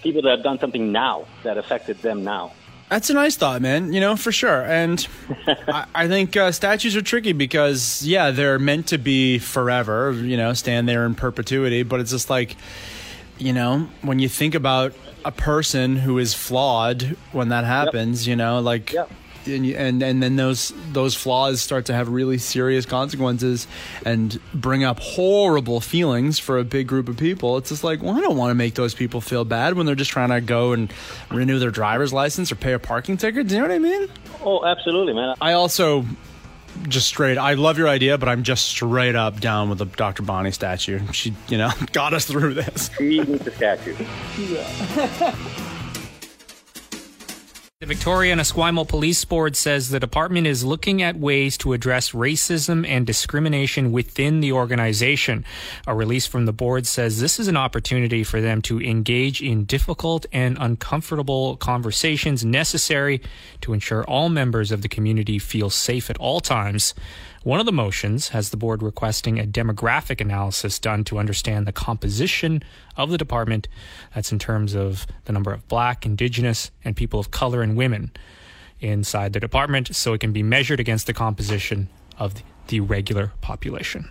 [0.03, 2.53] people that have done something now that affected them now?
[2.89, 3.93] That's a nice thought, man.
[3.93, 4.65] You know, for sure.
[4.65, 5.07] And
[5.47, 10.37] I, I think uh, statues are tricky because, yeah, they're meant to be forever, you
[10.37, 11.83] know, stand there in perpetuity.
[11.83, 12.57] But it's just like,
[13.39, 14.95] you know, when you think about
[15.27, 18.93] a person who is flawed when that happens, you know, like.
[18.93, 19.11] Yep.
[19.49, 23.69] And, and and then those those flaws start to have really serious consequences
[24.05, 27.57] and bring up horrible feelings for a big group of people.
[27.57, 29.95] It's just like, well, I don't want to make those people feel bad when they're
[29.95, 30.93] just trying to go and
[31.31, 33.47] renew their driver's license or pay a parking ticket.
[33.47, 34.09] Do you know what I mean?
[34.43, 35.37] Oh, absolutely, man.
[35.41, 36.05] I also
[36.89, 37.39] just straight.
[37.39, 40.23] I love your idea, but I'm just straight up down with the Dr.
[40.23, 41.01] Bonnie statue.
[41.13, 42.91] She, you know, got us through this.
[42.99, 43.97] She needs a statue.
[47.79, 52.13] The Victoria and Esquimalt Police Board says the department is looking at ways to address
[52.13, 55.45] racism and discrimination within the organization.
[55.87, 59.67] A release from the board says this is an opportunity for them to engage in
[59.67, 63.21] difficult and uncomfortable conversations necessary
[63.61, 66.95] to ensure all members of the community feel safe at all times.
[67.47, 71.71] One of the motions has the board requesting a demographic analysis done to understand the
[71.71, 72.61] composition
[72.97, 73.69] of the department.
[74.13, 78.11] That's in terms of the number of black, indigenous, and people of color and women
[78.81, 81.89] inside the department so it can be measured against the composition
[82.19, 82.35] of
[82.67, 84.09] the, regular population.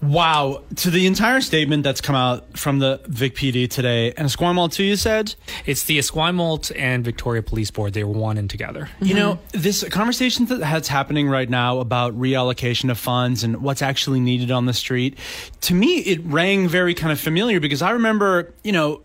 [0.00, 0.62] Wow.
[0.76, 4.84] To the entire statement that's come out from the Vic PD today, and Esquimalt too,
[4.84, 5.34] you said?
[5.66, 7.94] It's the Esquimalt and Victoria Police Board.
[7.94, 8.88] They were one and together.
[9.00, 14.20] You know, this conversation that's happening right now about reallocation of funds and what's actually
[14.20, 15.18] needed on the street,
[15.62, 19.02] to me, it rang very kind of familiar because I remember, you know,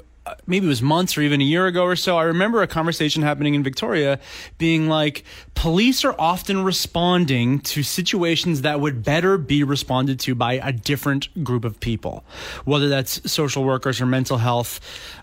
[0.48, 2.18] maybe it was months or even a year ago or so.
[2.18, 4.20] I remember a conversation happening in Victoria
[4.58, 10.54] being like, police are often responding to situations that would better be responded to by
[10.54, 12.24] a different group of people,
[12.64, 14.80] whether that's social workers or mental health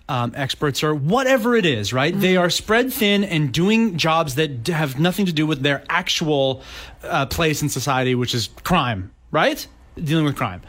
[0.07, 2.17] um, experts or whatever it is, right?
[2.17, 6.61] They are spread thin and doing jobs that have nothing to do with their actual
[7.03, 9.65] uh, place in society, which is crime, right?
[9.95, 10.61] Dealing with crime.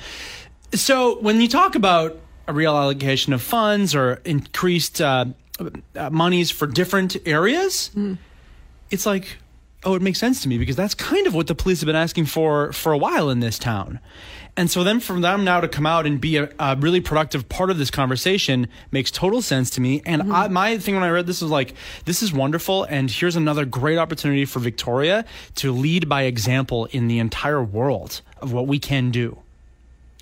[0.72, 5.26] So when you talk about a real allocation of funds or increased uh,
[5.97, 7.90] uh, monies for different areas,
[8.90, 9.36] it's like,
[9.84, 11.97] oh, it makes sense to me because that's kind of what the police have been
[11.97, 14.01] asking for for a while in this town.
[14.55, 17.49] And so then for them now to come out and be a, a really productive
[17.49, 20.03] part of this conversation makes total sense to me.
[20.05, 21.74] And I, my thing when I read this was like,
[22.05, 22.84] this is wonderful.
[22.84, 25.24] And here's another great opportunity for Victoria
[25.57, 29.38] to lead by example in the entire world of what we can do.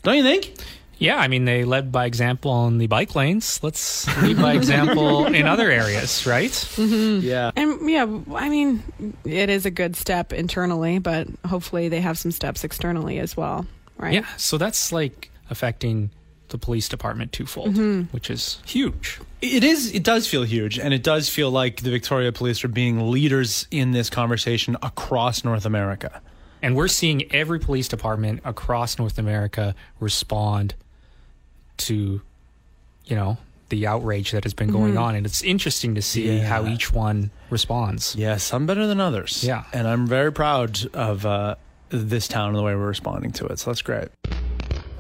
[0.03, 0.55] Don't you think?
[1.01, 3.59] Yeah, I mean, they led by example on the bike lanes.
[3.63, 6.51] Let's lead by example in other areas, right?
[6.51, 7.27] Mm-hmm.
[7.27, 7.51] Yeah.
[7.57, 8.03] And yeah,
[8.35, 8.83] I mean,
[9.25, 13.67] it is a good step internally, but hopefully they have some steps externally as well,
[13.97, 14.13] right?
[14.13, 16.11] Yeah, so that's like affecting
[16.51, 18.03] the police department twofold, mm-hmm.
[18.15, 19.21] which is huge.
[19.41, 19.95] It is.
[19.95, 23.67] It does feel huge, and it does feel like the Victoria Police are being leaders
[23.71, 26.21] in this conversation across North America.
[26.61, 30.75] And we're seeing every police department across North America respond
[31.81, 32.21] to,
[33.05, 33.37] you know,
[33.69, 35.15] the outrage that has been going on.
[35.15, 36.45] And it's interesting to see Yeah.
[36.47, 38.17] how each one responds.
[38.17, 39.45] Yeah, some better than others.
[39.45, 39.65] Yeah.
[39.73, 41.55] and I'm very proud of uh,
[41.91, 43.59] this town and the way we're responding to it.
[43.61, 44.09] So that's great.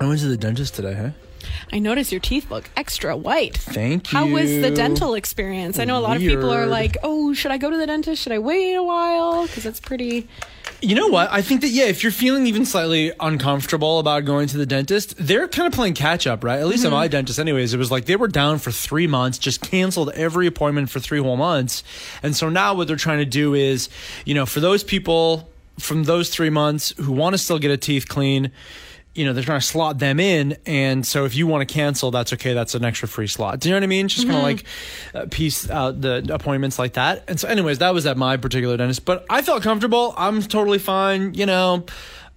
[0.00, 0.94] I went to the dentist today.
[0.94, 1.10] Huh?
[1.72, 3.56] I notice your teeth look extra white.
[3.56, 4.18] Thank you.
[4.18, 5.78] How was the dental experience?
[5.78, 8.22] I know a lot of people are like, "Oh, should I go to the dentist?
[8.22, 10.28] Should I wait a while?" Because it's pretty.
[10.82, 11.30] You know what?
[11.30, 15.14] I think that yeah, if you're feeling even slightly uncomfortable about going to the dentist,
[15.18, 16.58] they're kind of playing catch up, right?
[16.58, 16.96] At least at mm-hmm.
[16.96, 17.74] my dentist, anyways.
[17.74, 21.20] It was like they were down for three months, just canceled every appointment for three
[21.20, 21.82] whole months,
[22.22, 23.88] and so now what they're trying to do is,
[24.24, 27.76] you know, for those people from those three months who want to still get a
[27.76, 28.52] teeth clean.
[29.14, 30.56] You know, they're trying to slot them in.
[30.66, 32.54] And so if you want to cancel, that's okay.
[32.54, 33.60] That's an extra free slot.
[33.60, 34.08] Do you know what I mean?
[34.08, 34.64] Just kind of like
[35.14, 37.24] uh, piece out the appointments like that.
[37.28, 39.04] And so, anyways, that was at my particular dentist.
[39.04, 40.14] But I felt comfortable.
[40.16, 41.34] I'm totally fine.
[41.34, 41.86] You know,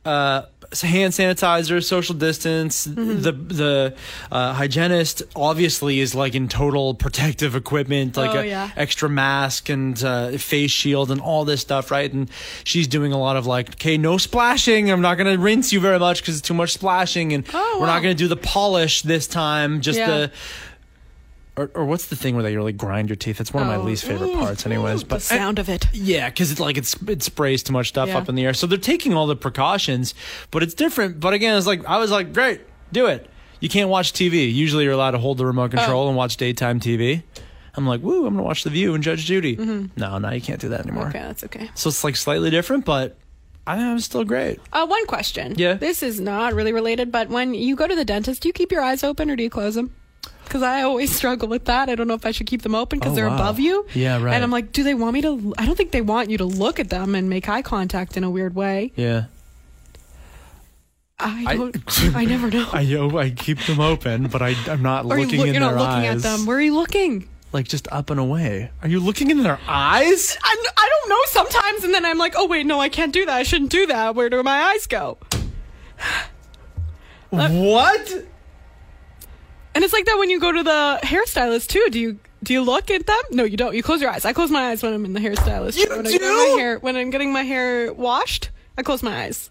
[0.05, 0.43] uh,
[0.81, 2.87] hand sanitizer, social distance.
[2.87, 3.21] Mm-hmm.
[3.21, 3.95] The the
[4.31, 8.71] uh, hygienist obviously is like in total protective equipment, like Oh, a yeah.
[8.75, 12.11] extra mask and uh, face shield and all this stuff, right?
[12.11, 12.29] And
[12.63, 14.89] she's doing a lot of like, okay, no splashing.
[14.91, 17.85] I'm not gonna rinse you very much because it's too much splashing, and Oh, we're
[17.87, 19.81] not gonna do the polish this time.
[19.81, 20.07] Just Yeah.
[20.07, 20.31] the
[21.55, 23.39] or, or what's the thing where they really grind your teeth?
[23.39, 23.83] It's one of my Oh.
[23.83, 25.01] least favorite parts, anyways.
[25.01, 25.87] the But sound of it.
[25.93, 28.17] yeah, because it's like it's it sprays too much stuff Yeah.
[28.17, 28.53] up in the air.
[28.53, 30.13] So they're taking all the precautions,
[30.51, 31.19] but it's different.
[31.19, 33.29] But again, it's like I was like, great, do it.
[33.59, 34.51] You can't watch TV.
[34.51, 37.23] Usually, you're allowed to hold the remote control and watch daytime TV.
[37.75, 39.55] I'm like, woo, I'm gonna watch The View and Judge Judy.
[39.95, 41.07] No, no, you can't do that anymore.
[41.07, 41.69] Okay, that's okay.
[41.75, 43.15] So it's like slightly different, but
[43.65, 44.59] I think I'm still great.
[44.73, 45.53] Uh, one question.
[45.57, 45.75] Yeah.
[45.75, 48.71] This is not really related, but when you go to the dentist, do you keep
[48.71, 49.91] your eyes open or do you close them?
[50.43, 51.89] Because I always struggle with that.
[51.89, 53.35] I don't know if I should keep them open because Oh, they're wow.
[53.35, 53.85] above you.
[53.93, 54.33] Yeah, right.
[54.33, 55.53] And I'm like, do they want me to?
[55.57, 58.23] I don't think they want you to look at them and make eye contact in
[58.23, 58.91] a weird way.
[58.95, 59.25] Yeah.
[61.19, 61.75] I I- don't.
[62.15, 62.67] I, never know.
[62.73, 62.81] I
[63.21, 65.75] I keep them open, but I, I'm not or you looking look, in you're their
[65.75, 66.25] not looking eyes.
[66.25, 66.45] at them.
[66.45, 67.29] Where are you looking?
[67.53, 68.71] Like just up and away.
[68.81, 70.37] Are you looking in their eyes?
[70.43, 73.25] I'm, I don't know sometimes, and then I'm like, oh wait, no, I can't do
[73.27, 73.35] that.
[73.35, 74.15] I shouldn't do that.
[74.15, 75.17] Where do my eyes go?
[77.29, 78.25] What?
[79.75, 81.87] And it's like that when you go to the hairstylist too.
[81.91, 83.21] Do you do you look at them?
[83.31, 83.73] No, you don't.
[83.75, 84.25] You close your eyes.
[84.25, 85.77] I close my eyes when I'm in the hairstylist.
[85.77, 86.19] You when I do?
[86.19, 89.49] my hair when I'm getting my hair washed, I close my eyes.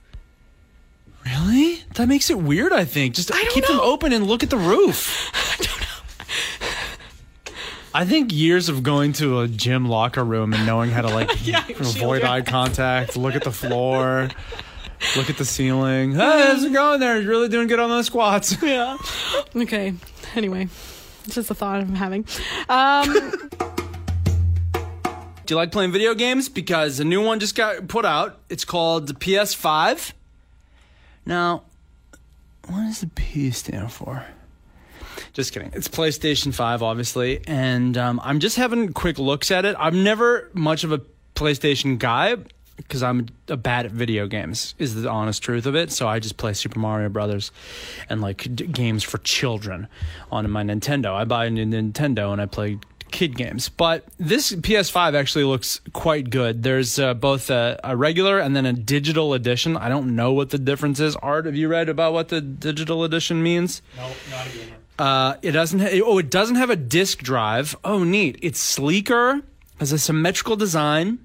[1.25, 1.83] Really?
[1.95, 3.15] That makes it weird, I think.
[3.15, 5.31] Just I keep them open and look at the roof.
[5.35, 5.87] I don't know.
[7.95, 11.31] I think years of going to a gym locker room and knowing how to like
[11.47, 14.31] Yeah, avoid eye contact, look at the floor,
[15.17, 16.13] look at the ceiling.
[16.13, 17.21] Hey, how's it going there?
[17.21, 18.61] You're really doing good on those squats.
[18.63, 18.97] Yeah.
[19.55, 19.95] Okay.
[20.37, 20.69] Anyway,
[21.25, 22.25] it's just a thought I'm having.
[22.69, 23.51] Um,
[25.45, 26.49] Do you like playing video games?
[26.49, 28.41] Because a new one just got put out.
[28.49, 30.13] It's called the PS5.
[31.27, 31.65] Now,
[32.67, 34.25] what does the P stand for?
[35.35, 35.71] Just kidding.
[35.75, 37.43] It's PlayStation 5, obviously.
[37.47, 39.77] And um, I'm just having quick looks at it.
[39.79, 41.03] I'm never much of a
[41.35, 42.37] PlayStation guy
[42.83, 45.91] because I'm a bad at video games, is the honest truth of it.
[45.91, 47.51] So I just play Super Mario Brothers
[48.09, 49.89] and like d- games for children
[50.31, 51.13] on my Nintendo.
[51.15, 52.79] I buy a new Nintendo and I play
[53.11, 53.69] kid games.
[53.69, 56.63] But this PS5 actually looks quite good.
[56.63, 59.77] There's uh, both a, a regular and then a digital edition.
[59.77, 61.15] I don't know what the difference is.
[61.17, 63.83] Art, have you read about what the digital edition means?
[63.97, 64.77] No, not a gamer.
[64.99, 65.81] Uh, it doesn't.
[65.81, 67.77] Ha- oh, it doesn't have a disk drive.
[67.85, 68.39] Oh, neat.
[68.43, 69.43] It's sleeker,
[69.79, 71.19] has a symmetrical design.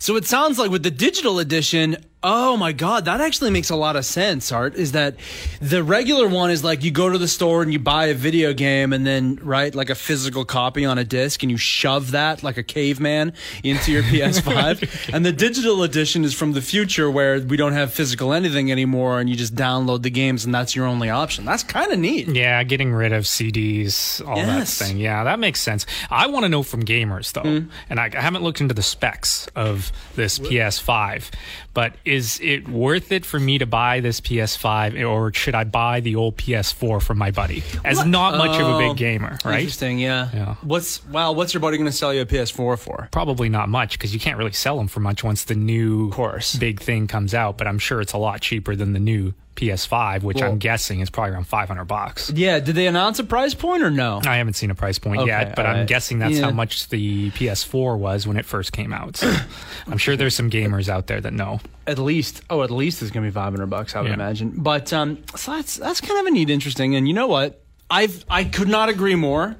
[0.00, 3.76] So it sounds like with the digital edition, oh my god, that actually makes a
[3.76, 4.74] lot of sense, Art.
[4.74, 5.16] Is that
[5.60, 8.52] the regular one is like you go to the store and you buy a video
[8.52, 12.42] game and then right like a physical copy on a disc and you shove that
[12.42, 13.32] like a caveman
[13.64, 15.14] into your PS5.
[15.14, 19.18] and the digital edition is from the future where we don't have physical anything anymore
[19.20, 21.44] and you just download the games and that's your only option.
[21.46, 22.28] That's kind of neat.
[22.28, 24.78] Yeah, getting rid of CDs, all Yes.
[24.78, 24.98] that thing.
[24.98, 25.86] Yeah, that makes sense.
[26.10, 27.70] I want to know from gamers though, Hmm.
[27.88, 31.30] and I, I haven't looked into the specs of this PS5,
[31.72, 36.00] but is it worth it for me to buy this PS5, or should I buy
[36.00, 37.62] the old PS4 from my buddy?
[37.84, 39.60] As not much of a Oh, big gamer, right?
[39.60, 40.28] Interesting, yeah.
[40.34, 40.54] Yeah.
[40.62, 41.32] What's wow?
[41.32, 43.08] What's your buddy going to sell you a PS4 for?
[43.12, 46.56] Probably not much because you can't really sell them for much once the new course.
[46.56, 47.56] big thing comes out.
[47.58, 51.10] But I'm sure it's a lot cheaper than the new PS5, which I'm guessing is
[51.10, 52.30] probably around 500 bucks.
[52.30, 52.60] Yeah.
[52.60, 54.20] Did they announce a price point or no?
[54.26, 55.86] I haven't seen a price point Okay, yet, but I'm right.
[55.86, 56.44] guessing that's Yeah.
[56.46, 59.16] how much the PS4 was when it first came out.
[59.18, 59.30] So
[59.86, 61.60] I'm sure there's some gamers out there that know.
[61.86, 63.94] At least, oh, at least it's going to be 500 bucks.
[63.94, 64.14] I would Yeah.
[64.14, 64.54] imagine.
[64.56, 66.96] But um, so that's that's kind of a neat, interesting.
[66.96, 67.62] And you know what?
[67.90, 69.56] I've I could not agree more.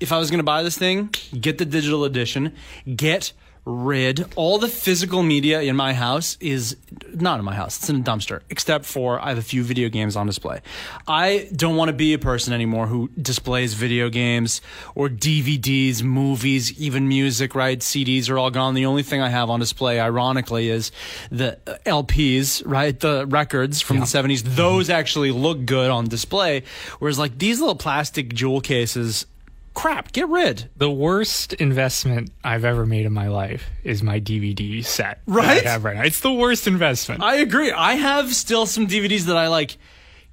[0.00, 2.54] If I was going to buy this thing, get the digital edition.
[2.94, 3.32] Get
[3.66, 4.26] rid.
[4.36, 6.76] All the physical media in my house is
[7.14, 7.78] not in my house.
[7.78, 10.60] It's in a dumpster except for i have a few video games on display.
[11.08, 14.60] I don't want to be a person anymore who displays video games
[14.94, 17.78] or dvds movies even music right?
[17.78, 18.74] Cds are all gone.
[18.74, 20.92] The only thing i have on display ironically is
[21.30, 22.98] the lps right?
[22.98, 26.64] The records from the 70s those actually look good on display.
[26.98, 29.26] Whereas like these little plastic jewel cases
[29.74, 34.84] crap get rid The worst investment I've ever made in my life is my DVD
[34.84, 35.20] set.
[35.26, 35.66] Right?
[35.66, 36.04] I have right now.
[36.04, 37.22] It's the worst investment.
[37.22, 37.70] I agree.
[37.72, 39.76] I have still some DVDs that I like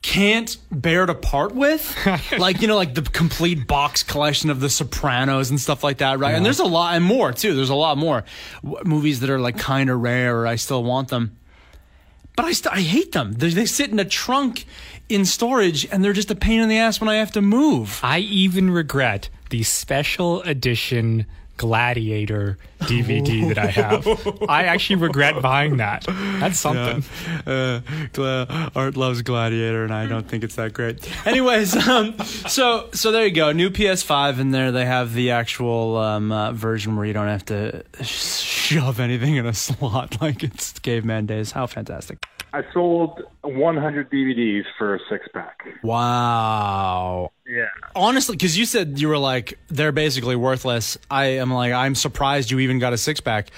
[0.01, 1.95] can't bear to part with.
[2.37, 6.19] like, you know, like the complete box collection of The Sopranos and stuff like that,
[6.19, 6.33] right?
[6.33, 7.55] And there's a lot and more too.
[7.55, 8.23] There's a lot more
[8.63, 11.37] w- movies that are like kind of rare or I still want them.
[12.41, 13.33] But I st- I hate them.
[13.33, 14.65] They, they sit in a trunk
[15.09, 17.99] in storage and they're just a pain in the ass when I have to move.
[18.01, 21.27] I even regret the special edition
[21.61, 24.49] Gladiator DVD that I have.
[24.49, 26.03] I actually regret buying that.
[26.07, 27.03] That's something.
[27.45, 27.81] Yeah.
[28.17, 31.07] Uh, Art loves Gladiator, and I don't think it's that great.
[31.27, 33.51] Anyways, um, so so there you go.
[33.51, 34.71] New PS5 in there.
[34.71, 39.45] They have the actual um, uh, version where you don't have to shove anything in
[39.45, 41.51] a slot like it's caveman days.
[41.51, 42.25] How fantastic!
[42.53, 45.59] I sold 100 DVDs for a six pack.
[45.83, 47.31] Wow.
[47.47, 47.67] Yeah.
[47.95, 50.97] Honestly, because you said you were like they're basically worthless.
[51.09, 53.49] I am like I'm surprised you even got a six pack.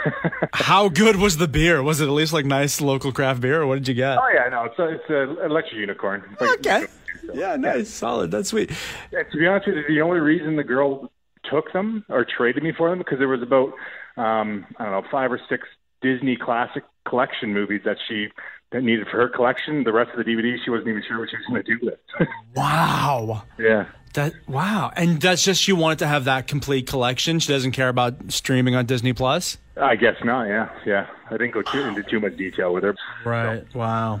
[0.52, 1.82] How good was the beer?
[1.82, 4.18] Was it at least like nice local craft beer, or what did you get?
[4.18, 6.22] Oh yeah, no, it's a, it's a electric unicorn.
[6.40, 6.86] Like- Okay.
[7.34, 8.30] Yeah, nice, solid.
[8.32, 8.70] That's sweet.
[9.12, 11.10] Yeah, to be honest with you, the only reason the girl
[11.50, 13.72] took them or traded me for them because there was about
[14.16, 15.66] um, I don't know five or six
[16.02, 18.28] Disney classic collection movies that she
[18.72, 19.84] that needed for her collection.
[19.84, 21.86] The rest of the DVDs she wasn't even sure what she was going to do
[21.86, 22.28] with.
[22.54, 23.44] Wow.
[23.58, 23.86] yeah.
[24.14, 27.38] That wow, and that's just she wanted to have that complete collection.
[27.38, 29.56] She doesn't care about streaming on Disney Plus.
[29.80, 30.48] I guess not.
[30.48, 31.06] Yeah, yeah.
[31.30, 32.94] I didn't go too, into too much detail with her.
[33.24, 33.64] Right.
[33.74, 34.20] Wow.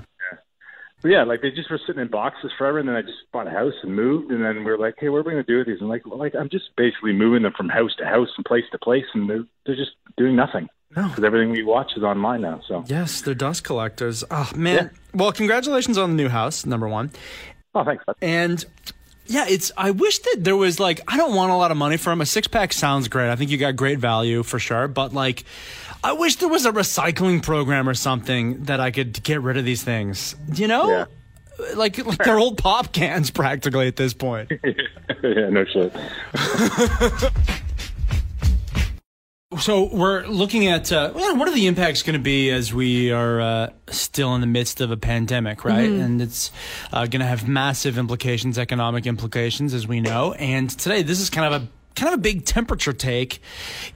[1.02, 3.46] But yeah, like they just were sitting in boxes forever, and then I just bought
[3.48, 5.52] a house and moved, and then we are like, hey, what are we going to
[5.52, 5.80] do with these?
[5.80, 8.64] And like, well, like I'm just basically moving them from house to house and place
[8.72, 11.08] to place, and they're they're just doing nothing No.
[11.08, 12.60] because everything we watch is online now.
[12.68, 14.22] So Yes, they're dust collectors.
[14.30, 14.90] Oh man.
[15.12, 17.10] Well, congratulations on the new house, number one.
[17.74, 18.04] oh, thanks.
[18.22, 18.64] And
[19.32, 19.72] yeah, it's.
[19.76, 21.00] I wish that there was like.
[21.08, 22.20] I don't want a lot of money for them.
[22.20, 23.30] A six pack sounds great.
[23.30, 24.88] I think you got great value for sure.
[24.88, 25.44] But like,
[26.04, 29.64] I wish there was a recycling program or something that I could get rid of
[29.64, 30.36] these things.
[30.54, 31.04] You know, Yeah.
[31.76, 34.50] like like they're old pop cans practically at this point.
[35.22, 35.92] yeah, no shit.
[39.60, 43.40] So we're looking at uh, what are the impacts going to be as we are
[43.40, 45.90] uh, still in the midst of a pandemic, right?
[45.90, 46.50] And it's
[46.92, 50.32] uh, going to have massive implications, economic implications, as we know.
[50.32, 53.40] And today, this is kind of a kind of a big temperature take,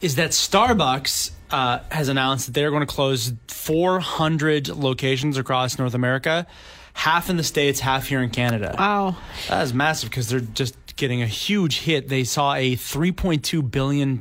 [0.01, 5.95] is that Starbucks uh, has announced that they're going to close 400 locations across North
[5.95, 6.47] America,
[6.93, 8.75] half in the states, half here in Canada.
[8.79, 9.17] Wow.
[9.49, 12.09] That is massive because they're just getting a huge hit.
[12.09, 14.21] They saw a $3.2 billion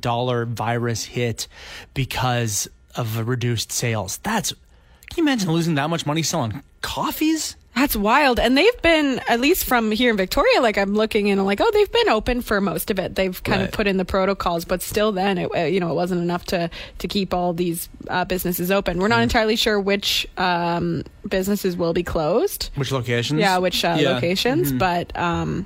[0.54, 1.48] virus hit
[1.94, 4.20] because of reduced sales.
[4.20, 7.56] That's, can you imagine losing that much money selling coffees?
[7.76, 8.40] That's wild.
[8.40, 11.60] And they've been, at least from here in Victoria, like I'm looking and I'm like,
[11.62, 13.16] oh, they've been open for most of it.
[13.16, 13.68] They've kind Right.
[13.68, 16.70] of put in the protocols, but still then, it, you know, it wasn't enough to,
[17.00, 18.98] to keep all these uh, businesses open.
[19.00, 22.70] We're not entirely sure which um, businesses will be closed.
[22.76, 23.40] Which locations?
[23.40, 24.12] Yeah, which uh, Yeah.
[24.12, 25.66] locations, but um,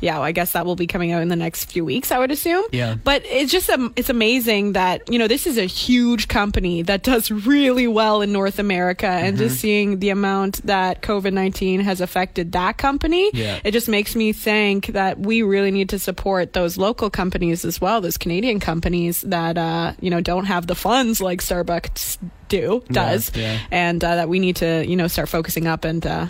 [0.00, 2.30] yeah, I guess that will be coming out in the next few weeks, I would
[2.30, 2.64] assume.
[2.72, 2.94] Yeah.
[3.02, 7.02] But it's just um, it's amazing that you know this is a huge company that
[7.02, 9.46] does really well in North America, and Mm-hmm.
[9.48, 13.60] just seeing the amount that COVID nineteen has affected that company, Yeah.
[13.64, 17.80] it just makes me think that we really need to support those local companies as
[17.80, 22.18] well, those Canadian companies that uh, you know don't have the funds like Starbucks
[22.48, 23.58] do does, yeah.
[23.70, 26.26] and uh, that we need to you know start focusing up and uh,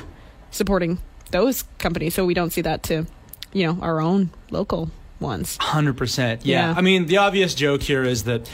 [0.50, 0.98] supporting
[1.30, 3.06] those companies so we don't see that to
[3.52, 4.90] you know our own local
[5.20, 5.56] ones.
[5.60, 6.44] Hundred percent.
[6.44, 6.68] Yeah.
[6.70, 6.74] Yeah.
[6.76, 8.50] I mean, the obvious joke here is that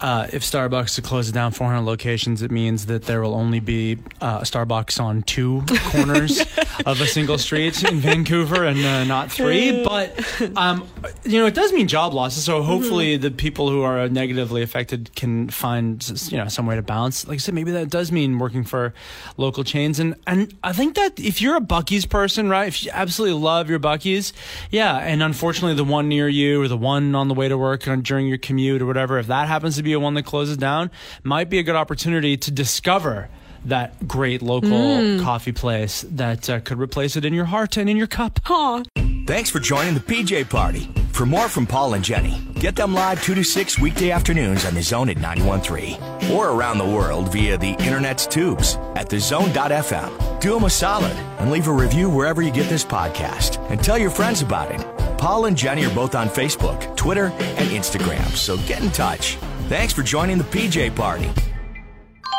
[0.00, 4.38] uh, if Starbucks closes down 400 locations, it means that there will only be uh,
[4.42, 6.40] a Starbucks on two corners
[6.84, 9.84] of a single street in Vancouver and uh, not three.
[9.84, 10.18] But
[10.56, 10.86] um,
[11.24, 12.44] you know, it does mean job losses.
[12.44, 16.82] So hopefully, the people who are negatively affected can find you know some way to
[16.82, 17.26] balance.
[17.26, 18.92] Like I said, maybe that does mean working for
[19.36, 19.98] local chains.
[19.98, 22.68] And and I think that if you're a Bucky's person, right?
[22.68, 24.32] If you absolutely love your Bucky's,
[24.70, 24.98] yeah.
[24.98, 27.96] And unfortunately, the one near you or the one on the way to work or
[27.96, 30.90] during your commute or whatever, if that happens to be a one that closes down,
[31.22, 33.28] might be a good opportunity to discover
[33.64, 37.96] that great local coffee place that uh, could replace it in your heart and in
[37.96, 38.38] your cup.
[38.50, 38.82] Aw.
[39.26, 40.90] Thanks for joining the PJ Party.
[41.12, 44.74] For more from Pol and Jenny, get them live 2 to 6 weekday afternoons on
[44.74, 50.40] The Zone at 91.3 or around the world via the internet's tubes at thezone.fm.
[50.40, 53.96] Do them a solid and leave a review wherever you get this podcast and tell
[53.96, 54.80] your friends about it.
[55.16, 59.38] Pol and Jenny are both on Facebook, Twitter, and Instagram, so get in touch.
[59.68, 61.30] Thanks for joining the PJ Party.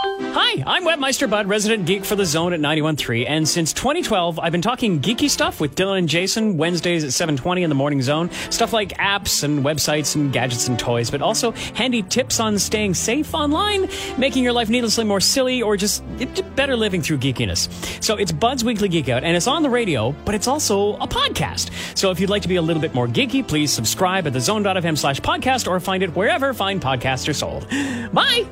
[0.04, 4.52] Hi, I'm Webmeister Bud, resident geek for the Zone at 91.3, and since 2012, I've
[4.52, 8.30] been talking geeky stuff with Dylan and Jason Wednesdays at 7:20 in the Morning Zone.
[8.50, 12.94] Stuff like apps and websites and gadgets and toys, but also handy tips on staying
[12.94, 13.88] safe online,
[14.18, 16.04] making your life needlessly more silly, or just
[16.56, 17.70] better living through geekiness.
[18.04, 21.08] So it's Bud's Weekly Geek Out, and it's on the radio, but it's also a
[21.08, 21.70] podcast.
[21.98, 24.98] So if you'd like to be a little bit more geeky, please subscribe at thezone.fm
[24.98, 27.68] slash podcast or find it wherever fine podcasts are sold.
[28.14, 28.46] Bye!